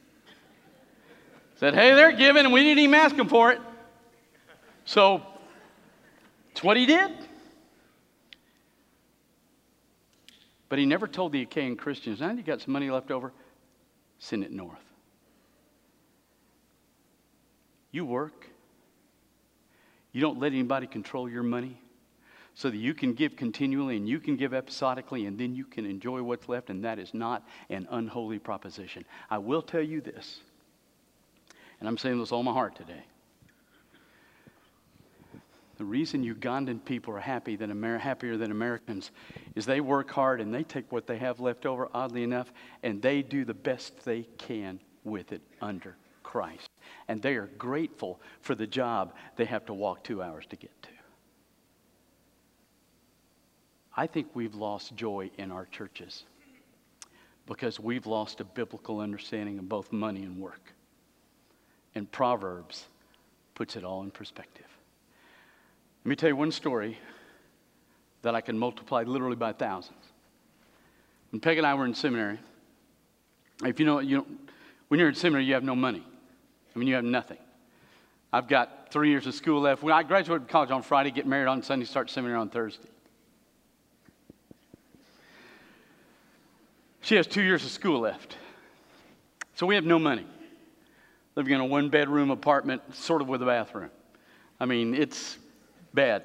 Said, 1.56 1.74
Hey, 1.74 1.94
they're 1.94 2.12
giving, 2.12 2.44
and 2.44 2.52
we 2.52 2.62
didn't 2.62 2.80
even 2.80 2.94
ask 2.94 3.16
them 3.16 3.28
for 3.28 3.52
it. 3.52 3.60
So, 4.84 5.22
it's 6.50 6.62
what 6.62 6.76
he 6.76 6.86
did. 6.86 7.12
But 10.68 10.78
he 10.78 10.86
never 10.86 11.06
told 11.06 11.32
the 11.32 11.42
Achaean 11.42 11.76
Christians, 11.76 12.20
now 12.20 12.32
you 12.32 12.42
got 12.42 12.60
some 12.60 12.72
money 12.72 12.90
left 12.90 13.10
over, 13.10 13.32
send 14.18 14.44
it 14.44 14.52
north. 14.52 14.76
You 17.90 18.04
work. 18.04 18.48
You 20.18 20.22
don't 20.22 20.40
let 20.40 20.50
anybody 20.50 20.88
control 20.88 21.30
your 21.30 21.44
money 21.44 21.80
so 22.54 22.70
that 22.70 22.76
you 22.76 22.92
can 22.92 23.12
give 23.12 23.36
continually 23.36 23.96
and 23.96 24.08
you 24.08 24.18
can 24.18 24.34
give 24.34 24.52
episodically 24.52 25.26
and 25.26 25.38
then 25.38 25.54
you 25.54 25.64
can 25.64 25.86
enjoy 25.86 26.24
what's 26.24 26.48
left, 26.48 26.70
and 26.70 26.84
that 26.84 26.98
is 26.98 27.14
not 27.14 27.46
an 27.70 27.86
unholy 27.88 28.40
proposition. 28.40 29.04
I 29.30 29.38
will 29.38 29.62
tell 29.62 29.80
you 29.80 30.00
this, 30.00 30.40
and 31.78 31.88
I'm 31.88 31.96
saying 31.96 32.18
this 32.18 32.32
all 32.32 32.42
my 32.42 32.52
heart 32.52 32.74
today. 32.74 33.04
The 35.76 35.84
reason 35.84 36.24
Ugandan 36.24 36.84
people 36.84 37.14
are 37.14 37.20
happy 37.20 37.54
than 37.54 37.70
Amer- 37.70 37.98
happier 37.98 38.36
than 38.36 38.50
Americans 38.50 39.12
is 39.54 39.66
they 39.66 39.80
work 39.80 40.10
hard 40.10 40.40
and 40.40 40.52
they 40.52 40.64
take 40.64 40.90
what 40.90 41.06
they 41.06 41.18
have 41.18 41.38
left 41.38 41.64
over, 41.64 41.88
oddly 41.94 42.24
enough, 42.24 42.52
and 42.82 43.00
they 43.00 43.22
do 43.22 43.44
the 43.44 43.54
best 43.54 44.04
they 44.04 44.22
can 44.36 44.80
with 45.04 45.30
it 45.30 45.42
under 45.62 45.96
Christ. 46.28 46.68
And 47.08 47.22
they 47.22 47.36
are 47.36 47.46
grateful 47.56 48.20
for 48.42 48.54
the 48.54 48.66
job 48.66 49.14
they 49.36 49.46
have 49.46 49.64
to 49.64 49.72
walk 49.72 50.04
two 50.04 50.22
hours 50.22 50.44
to 50.50 50.56
get 50.56 50.70
to. 50.82 50.90
I 53.96 54.06
think 54.06 54.28
we've 54.34 54.54
lost 54.54 54.94
joy 54.94 55.30
in 55.38 55.50
our 55.50 55.64
churches 55.64 56.24
because 57.46 57.80
we've 57.80 58.06
lost 58.06 58.40
a 58.40 58.44
biblical 58.44 59.00
understanding 59.00 59.58
of 59.58 59.70
both 59.70 59.90
money 59.90 60.22
and 60.22 60.38
work. 60.38 60.74
And 61.94 62.12
Proverbs 62.12 62.84
puts 63.54 63.74
it 63.74 63.82
all 63.82 64.02
in 64.02 64.10
perspective. 64.10 64.66
Let 66.04 66.10
me 66.10 66.14
tell 66.14 66.28
you 66.28 66.36
one 66.36 66.52
story 66.52 66.98
that 68.20 68.34
I 68.34 68.42
can 68.42 68.58
multiply 68.58 69.02
literally 69.04 69.36
by 69.36 69.54
thousands. 69.54 70.04
When 71.30 71.40
Peg 71.40 71.56
and 71.56 71.66
I 71.66 71.72
were 71.72 71.86
in 71.86 71.94
seminary, 71.94 72.38
if 73.64 73.80
you 73.80 73.86
know, 73.86 74.00
you 74.00 74.18
know, 74.18 74.26
when 74.88 75.00
you're 75.00 75.08
in 75.08 75.14
seminary, 75.14 75.46
you 75.46 75.54
have 75.54 75.64
no 75.64 75.74
money. 75.74 76.04
I 76.78 76.80
mean, 76.80 76.86
you 76.86 76.94
have 76.94 77.04
nothing. 77.04 77.38
I've 78.32 78.46
got 78.46 78.92
three 78.92 79.10
years 79.10 79.26
of 79.26 79.34
school 79.34 79.60
left. 79.60 79.82
When 79.82 79.92
I 79.92 80.04
graduated 80.04 80.46
college 80.46 80.70
on 80.70 80.82
Friday, 80.82 81.10
get 81.10 81.26
married 81.26 81.48
on 81.48 81.60
Sunday, 81.60 81.84
start 81.86 82.08
seminary 82.08 82.38
on 82.38 82.50
Thursday. 82.50 82.88
She 87.00 87.16
has 87.16 87.26
two 87.26 87.42
years 87.42 87.64
of 87.64 87.72
school 87.72 87.98
left. 87.98 88.36
So 89.56 89.66
we 89.66 89.74
have 89.74 89.84
no 89.84 89.98
money. 89.98 90.24
Living 91.34 91.54
in 91.54 91.58
a 91.58 91.64
one 91.64 91.88
bedroom 91.88 92.30
apartment, 92.30 92.94
sort 92.94 93.20
of 93.20 93.28
with 93.28 93.42
a 93.42 93.46
bathroom. 93.46 93.90
I 94.60 94.66
mean, 94.66 94.94
it's 94.94 95.36
bad. 95.94 96.22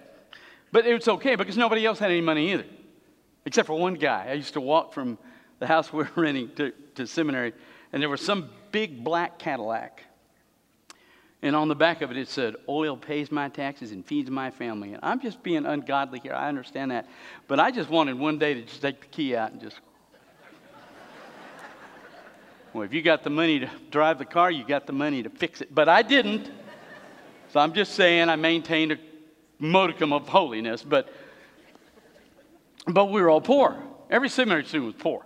But 0.72 0.86
it's 0.86 1.08
okay 1.08 1.36
because 1.36 1.58
nobody 1.58 1.84
else 1.84 1.98
had 1.98 2.12
any 2.12 2.22
money 2.22 2.54
either, 2.54 2.66
except 3.48 3.66
for 3.66 3.80
one 3.80 3.96
guy. 3.96 4.28
I 4.30 4.34
used 4.34 4.54
to 4.54 4.62
walk 4.62 4.94
from 4.94 5.18
the 5.58 5.66
house 5.66 5.92
we 5.92 6.04
were 6.04 6.10
renting 6.16 6.52
to, 6.58 6.74
to 6.94 7.08
seminary, 7.08 7.54
and 7.92 8.00
there 8.00 8.10
was 8.10 8.22
some 8.22 8.52
big 8.72 9.04
black 9.04 9.40
Cadillac. 9.40 10.04
And 11.44 11.58
on 11.58 11.68
the 11.68 11.76
back 11.76 12.02
of 12.02 12.10
it, 12.10 12.16
it 12.16 12.30
said, 12.30 12.56
Oil 12.70 12.96
pays 12.96 13.30
my 13.30 13.50
taxes 13.50 13.92
and 13.92 14.06
feeds 14.06 14.32
my 14.32 14.50
family. 14.50 14.94
And 14.94 15.04
I'm 15.04 15.20
just 15.20 15.44
being 15.44 15.66
ungodly 15.66 16.22
here. 16.22 16.34
I 16.34 16.48
understand 16.48 16.92
that. 16.92 17.06
But 17.50 17.60
I 17.60 17.70
just 17.70 17.90
wanted 17.90 18.18
one 18.18 18.40
day 18.40 18.54
to 18.54 18.62
just 18.62 18.82
take 18.82 19.02
the 19.02 19.08
key 19.08 19.36
out 19.36 19.52
and 19.52 19.60
just. 19.60 19.76
well, 22.72 22.84
if 22.86 22.94
you 22.94 23.02
got 23.02 23.26
the 23.26 23.30
money 23.30 23.60
to 23.60 23.70
drive 23.92 24.20
the 24.20 24.26
car, 24.26 24.52
you 24.52 24.66
got 24.66 24.88
the 24.88 24.94
money 24.94 25.22
to 25.22 25.30
fix 25.30 25.60
it. 25.60 25.76
But 25.76 25.90
I 25.90 26.02
didn't. 26.02 26.50
So 27.50 27.60
I'm 27.60 27.74
just 27.74 27.94
saying 27.94 28.30
I 28.30 28.38
maintained 28.38 28.94
a 28.94 28.98
modicum 29.60 30.14
of 30.14 30.30
holiness, 30.30 30.82
but, 30.82 31.12
but 32.88 33.12
we 33.12 33.22
were 33.22 33.30
all 33.30 33.42
poor. 33.42 33.84
Every 34.10 34.30
seminary 34.30 34.64
student 34.64 34.94
was 34.94 35.02
poor. 35.02 35.26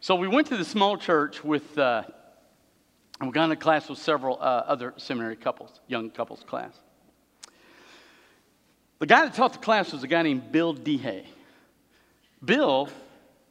So 0.00 0.14
we 0.14 0.28
went 0.28 0.48
to 0.48 0.58
the 0.58 0.64
small 0.64 0.98
church 0.98 1.42
with, 1.42 1.78
uh, 1.78 2.02
we 3.20 3.30
got 3.30 3.44
in 3.44 3.52
a 3.52 3.56
class 3.56 3.88
with 3.88 3.98
several 3.98 4.36
uh, 4.40 4.64
other 4.66 4.94
seminary 4.96 5.36
couples, 5.36 5.80
young 5.86 6.10
couples 6.10 6.42
class. 6.46 6.72
The 8.98 9.06
guy 9.06 9.24
that 9.24 9.34
taught 9.34 9.52
the 9.52 9.58
class 9.58 9.92
was 9.92 10.02
a 10.02 10.06
guy 10.06 10.22
named 10.22 10.52
Bill 10.52 10.74
Dehay. 10.74 11.24
Bill 12.44 12.88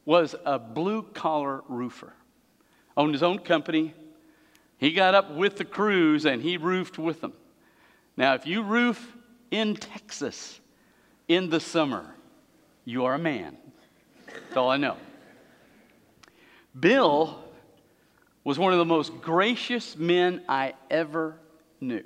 was 0.04 0.34
a 0.44 0.58
blue 0.58 1.02
collar 1.02 1.62
roofer, 1.68 2.12
owned 2.96 3.14
his 3.14 3.22
own 3.22 3.38
company. 3.38 3.94
He 4.78 4.92
got 4.92 5.14
up 5.14 5.30
with 5.32 5.56
the 5.56 5.64
crews 5.64 6.26
and 6.26 6.42
he 6.42 6.56
roofed 6.56 6.98
with 6.98 7.20
them. 7.20 7.32
Now, 8.16 8.34
if 8.34 8.46
you 8.46 8.62
roof 8.62 9.16
in 9.50 9.76
Texas 9.76 10.60
in 11.28 11.50
the 11.50 11.60
summer, 11.60 12.14
you 12.84 13.04
are 13.04 13.14
a 13.14 13.18
man. 13.18 13.56
That's 14.26 14.56
all 14.56 14.70
I 14.70 14.76
know. 14.76 14.96
Bill 16.78 17.41
was 18.44 18.58
one 18.58 18.72
of 18.72 18.78
the 18.78 18.84
most 18.84 19.20
gracious 19.20 19.96
men 19.96 20.42
I 20.48 20.74
ever 20.90 21.38
knew. 21.80 22.04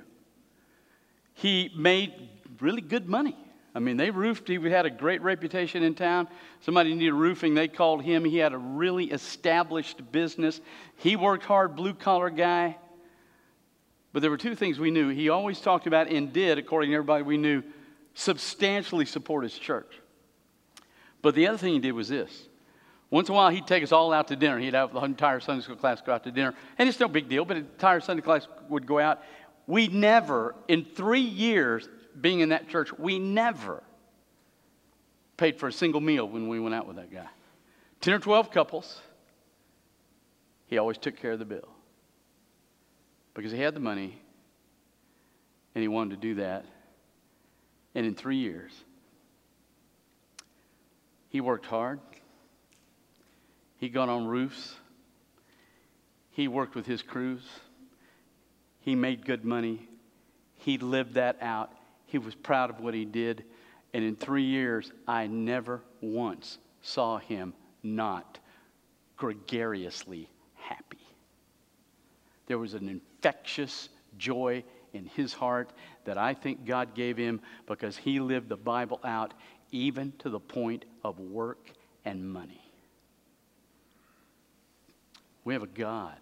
He 1.33 1.71
made 1.75 2.13
really 2.59 2.81
good 2.81 3.07
money. 3.07 3.35
I 3.75 3.79
mean, 3.79 3.97
they 3.97 4.09
roofed, 4.09 4.47
he 4.47 4.55
had 4.69 4.87
a 4.87 4.89
great 4.89 5.21
reputation 5.21 5.83
in 5.83 5.93
town. 5.93 6.27
Somebody 6.61 6.95
needed 6.95 7.13
roofing, 7.13 7.53
they 7.53 7.67
called 7.67 8.01
him. 8.01 8.25
He 8.25 8.37
had 8.37 8.53
a 8.53 8.57
really 8.57 9.05
established 9.05 10.11
business. 10.11 10.59
He 10.95 11.15
worked 11.15 11.45
hard, 11.45 11.75
blue 11.75 11.93
collar 11.93 12.31
guy. 12.31 12.77
But 14.13 14.21
there 14.21 14.31
were 14.31 14.37
two 14.37 14.55
things 14.55 14.79
we 14.79 14.89
knew. 14.89 15.09
He 15.09 15.29
always 15.29 15.59
talked 15.59 15.85
about 15.85 16.07
and 16.07 16.33
did, 16.33 16.57
according 16.57 16.89
to 16.89 16.95
everybody 16.95 17.23
we 17.23 17.37
knew, 17.37 17.61
substantially 18.15 19.05
support 19.05 19.43
his 19.43 19.53
church. 19.53 20.01
But 21.21 21.35
the 21.35 21.47
other 21.47 21.59
thing 21.59 21.73
he 21.73 21.79
did 21.79 21.91
was 21.91 22.09
this. 22.09 22.47
Once 23.09 23.29
in 23.29 23.35
a 23.35 23.37
while, 23.37 23.49
he'd 23.49 23.65
take 23.65 23.83
us 23.83 23.91
all 23.91 24.11
out 24.11 24.27
to 24.27 24.35
dinner. 24.35 24.59
He'd 24.59 24.73
have 24.73 24.93
the 24.93 25.01
entire 25.01 25.39
Sunday 25.39 25.63
school 25.63 25.77
class 25.77 26.01
go 26.01 26.13
out 26.13 26.23
to 26.25 26.31
dinner. 26.31 26.53
And 26.77 26.89
it's 26.89 26.99
no 26.99 27.07
big 27.07 27.29
deal, 27.29 27.45
but 27.45 27.53
the 27.53 27.59
entire 27.61 28.01
Sunday 28.01 28.21
class 28.21 28.47
would 28.69 28.85
go 28.85 28.99
out. 28.99 29.23
We 29.65 29.87
never, 29.87 30.55
in 30.67 30.83
three 30.83 31.21
years 31.21 31.87
being 32.19 32.41
in 32.41 32.49
that 32.49 32.67
church, 32.69 32.91
we 32.97 33.19
never 33.19 33.83
paid 35.37 35.57
for 35.57 35.67
a 35.67 35.71
single 35.71 36.01
meal 36.01 36.27
when 36.27 36.47
we 36.47 36.59
went 36.59 36.75
out 36.75 36.87
with 36.87 36.97
that 36.97 37.11
guy. 37.11 37.27
10 38.01 38.13
or 38.13 38.19
12 38.19 38.51
couples, 38.51 38.99
he 40.65 40.77
always 40.77 40.97
took 40.97 41.15
care 41.17 41.31
of 41.31 41.39
the 41.39 41.45
bill 41.45 41.69
because 43.33 43.51
he 43.51 43.59
had 43.59 43.73
the 43.73 43.79
money 43.79 44.19
and 45.75 45.81
he 45.81 45.87
wanted 45.87 46.15
to 46.15 46.27
do 46.27 46.35
that. 46.35 46.65
And 47.95 48.05
in 48.05 48.15
three 48.15 48.37
years, 48.37 48.71
he 51.29 51.39
worked 51.39 51.65
hard. 51.65 51.99
He 53.77 53.89
got 53.89 54.09
on 54.09 54.25
roofs. 54.27 54.75
He 56.31 56.47
worked 56.47 56.75
with 56.75 56.85
his 56.85 57.01
crews. 57.01 57.43
He 58.81 58.95
made 58.95 59.25
good 59.25 59.43
money. 59.43 59.87
He 60.57 60.77
lived 60.77 61.15
that 61.15 61.37
out. 61.41 61.71
He 62.05 62.17
was 62.17 62.35
proud 62.35 62.69
of 62.69 62.79
what 62.79 62.93
he 62.93 63.05
did. 63.05 63.43
And 63.93 64.03
in 64.03 64.15
three 64.15 64.43
years, 64.43 64.91
I 65.07 65.27
never 65.27 65.81
once 66.01 66.57
saw 66.81 67.17
him 67.17 67.53
not 67.83 68.39
gregariously 69.15 70.29
happy. 70.55 70.99
There 72.47 72.57
was 72.59 72.73
an 72.73 72.87
infectious 72.87 73.89
joy 74.17 74.63
in 74.93 75.05
his 75.05 75.33
heart 75.33 75.71
that 76.05 76.17
I 76.17 76.33
think 76.33 76.65
God 76.65 76.95
gave 76.95 77.17
him 77.17 77.41
because 77.67 77.97
he 77.97 78.19
lived 78.19 78.49
the 78.49 78.57
Bible 78.57 78.99
out 79.03 79.33
even 79.71 80.13
to 80.19 80.29
the 80.29 80.39
point 80.39 80.85
of 81.03 81.19
work 81.19 81.71
and 82.05 82.27
money. 82.27 82.66
We 85.47 85.53
have 85.53 85.63
a 85.63 85.67
God 85.67 86.17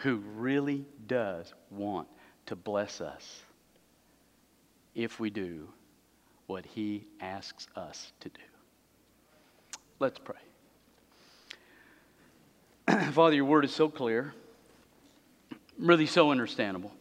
who 0.00 0.16
really 0.16 0.84
does 1.06 1.54
want 1.70 2.06
to 2.44 2.54
bless 2.54 3.00
us 3.00 3.40
if 4.94 5.18
we 5.18 5.30
do 5.30 5.66
what 6.46 6.66
he 6.66 7.06
asks 7.22 7.66
us 7.74 8.12
to 8.20 8.28
do. 8.28 8.42
Let's 9.98 10.18
pray. 10.18 10.36
Father, 13.12 13.34
your 13.34 13.46
word 13.46 13.64
is 13.64 13.72
so 13.72 13.88
clear, 13.88 14.34
really 15.78 16.04
so 16.04 16.30
understandable. 16.30 16.92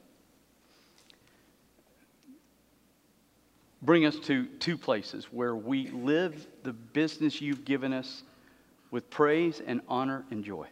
Bring 3.81 4.05
us 4.05 4.15
to 4.19 4.45
two 4.59 4.77
places 4.77 5.25
where 5.25 5.57
we 5.57 5.89
live 5.89 6.47
the 6.63 6.71
business 6.71 7.41
you've 7.41 7.65
given 7.65 7.91
us 7.91 8.23
with 8.91 9.09
praise 9.09 9.61
and 9.67 9.81
honor 9.89 10.23
and 10.31 10.41
joy. 10.41 10.65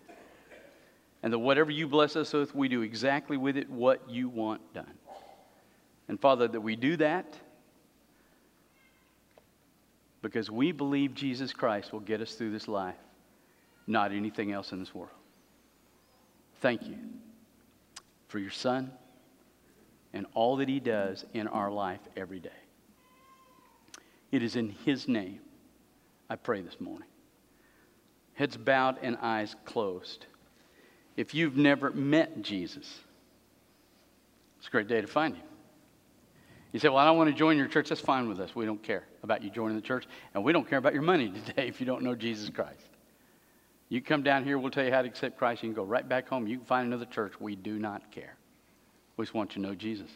And 1.24 1.32
that 1.32 1.40
whatever 1.40 1.72
you 1.72 1.88
bless 1.88 2.16
us 2.16 2.34
with, 2.34 2.54
we 2.54 2.68
do 2.68 2.82
exactly 2.82 3.38
with 3.38 3.58
it 3.58 3.70
what 3.70 4.10
you 4.10 4.28
want 4.30 4.62
done. 4.74 4.94
And 6.10 6.20
Father, 6.20 6.48
that 6.50 6.60
we 6.60 6.76
do 6.76 6.98
that 6.98 7.38
because 10.22 10.52
we 10.52 10.72
believe 10.72 11.16
Jesus 11.16 11.54
Christ 11.54 11.94
will 11.94 12.02
get 12.02 12.22
us 12.22 12.36
through 12.36 12.52
this 12.52 12.68
life, 12.68 12.98
not 13.88 14.12
anything 14.12 14.52
else 14.52 14.74
in 14.74 14.80
this 14.80 14.94
world. 14.94 15.12
Thank 16.62 16.84
you 16.88 16.98
for 18.28 18.40
your 18.40 18.52
Son 18.52 18.92
and 20.14 20.26
all 20.34 20.58
that 20.58 20.68
He 20.68 20.80
does 20.80 21.26
in 21.34 21.48
our 21.48 21.72
life 21.72 22.00
every 22.18 22.40
day. 22.40 22.50
It 24.32 24.44
is 24.44 24.56
in 24.56 24.76
His 24.86 25.08
name 25.08 25.40
I 26.30 26.36
pray 26.36 26.62
this 26.62 26.80
morning. 26.82 27.08
Heads 28.34 28.58
bowed 28.58 28.98
and 29.02 29.18
eyes 29.22 29.56
closed. 29.66 30.26
If 31.15 31.34
you've 31.34 31.58
never 31.58 31.91
met 31.91 32.41
Jesus, 32.41 32.99
it's 34.58 34.67
a 34.67 34.71
great 34.71 34.88
day 34.88 35.02
to 35.02 35.08
find 35.08 35.36
him. 35.36 35.43
You 36.71 36.80
say, 36.80 36.89
Well, 36.89 36.97
I 36.97 37.06
don't 37.06 37.17
want 37.17 37.30
to 37.30 37.36
join 37.36 37.58
your 37.58 37.67
church. 37.67 37.89
That's 37.89 38.02
fine 38.02 38.28
with 38.28 38.39
us. 38.39 38.56
We 38.56 38.65
don't 38.65 38.82
care 38.82 39.04
about 39.21 39.43
you 39.43 39.49
joining 39.49 39.76
the 39.76 39.82
church. 39.82 40.06
And 40.34 40.43
we 40.43 40.52
don't 40.52 40.67
care 40.67 40.80
about 40.80 40.93
your 40.93 41.04
money 41.04 41.30
today 41.45 41.67
if 41.67 41.80
you 41.80 41.86
don't 41.86 42.02
know 42.02 42.15
Jesus 42.15 42.49
Christ. 42.49 42.89
You 43.89 44.02
come 44.02 44.23
down 44.23 44.43
here, 44.43 44.58
we'll 44.58 44.71
tell 44.71 44.84
you 44.84 44.91
how 44.91 45.04
to 45.04 45.08
accept 45.08 45.38
Christ. 45.38 45.62
You 45.62 45.69
can 45.69 45.76
go 45.76 45.84
right 45.84 46.08
back 46.08 46.28
home. 46.28 46.47
You 46.47 46.58
can 46.58 46.65
find 46.65 46.88
another 46.88 47.06
church. 47.06 47.34
We 47.39 47.56
do 47.56 47.78
not 47.78 48.12
care. 48.12 48.36
We 49.17 49.26
just 49.26 49.36
want 49.36 49.56
you 49.56 49.62
to 49.62 49.69
know 49.69 49.76
Jesus. 49.76 50.10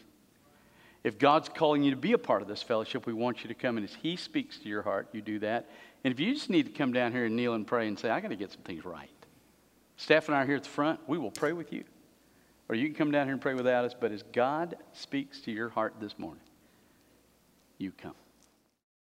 If 1.04 1.18
God's 1.18 1.48
calling 1.48 1.84
you 1.84 1.92
to 1.92 1.96
be 1.96 2.12
a 2.12 2.18
part 2.18 2.42
of 2.42 2.48
this 2.48 2.60
fellowship, 2.60 3.06
we 3.06 3.12
want 3.12 3.42
you 3.42 3.48
to 3.48 3.54
come. 3.54 3.76
And 3.76 3.88
as 3.88 3.94
He 3.94 4.16
speaks 4.16 4.58
to 4.58 4.68
your 4.68 4.82
heart, 4.82 5.08
you 5.12 5.22
do 5.22 5.38
that. 5.38 5.70
And 6.02 6.12
if 6.12 6.18
you 6.18 6.34
just 6.34 6.50
need 6.50 6.66
to 6.66 6.72
come 6.72 6.92
down 6.92 7.12
here 7.12 7.26
and 7.26 7.36
kneel 7.36 7.54
and 7.54 7.66
pray 7.66 7.86
and 7.86 7.96
say, 7.96 8.10
I 8.10 8.20
got 8.20 8.28
to 8.28 8.36
get 8.36 8.50
some 8.50 8.62
things 8.62 8.84
right, 8.84 9.08
Steph 9.98 10.28
and 10.28 10.36
I 10.36 10.42
are 10.42 10.46
here 10.46 10.56
at 10.56 10.62
the 10.62 10.68
front. 10.68 11.00
We 11.06 11.18
will 11.18 11.32
pray 11.32 11.52
with 11.52 11.72
you. 11.72 11.84
Or 12.68 12.76
you 12.76 12.86
can 12.86 12.94
come 12.94 13.10
down 13.10 13.26
here 13.26 13.32
and 13.32 13.42
pray 13.42 13.54
without 13.54 13.84
us. 13.84 13.94
But 13.98 14.12
as 14.12 14.22
God 14.22 14.76
speaks 14.92 15.40
to 15.42 15.50
your 15.50 15.68
heart 15.68 15.94
this 16.00 16.18
morning, 16.18 16.42
you 17.78 17.92
come. 17.92 18.14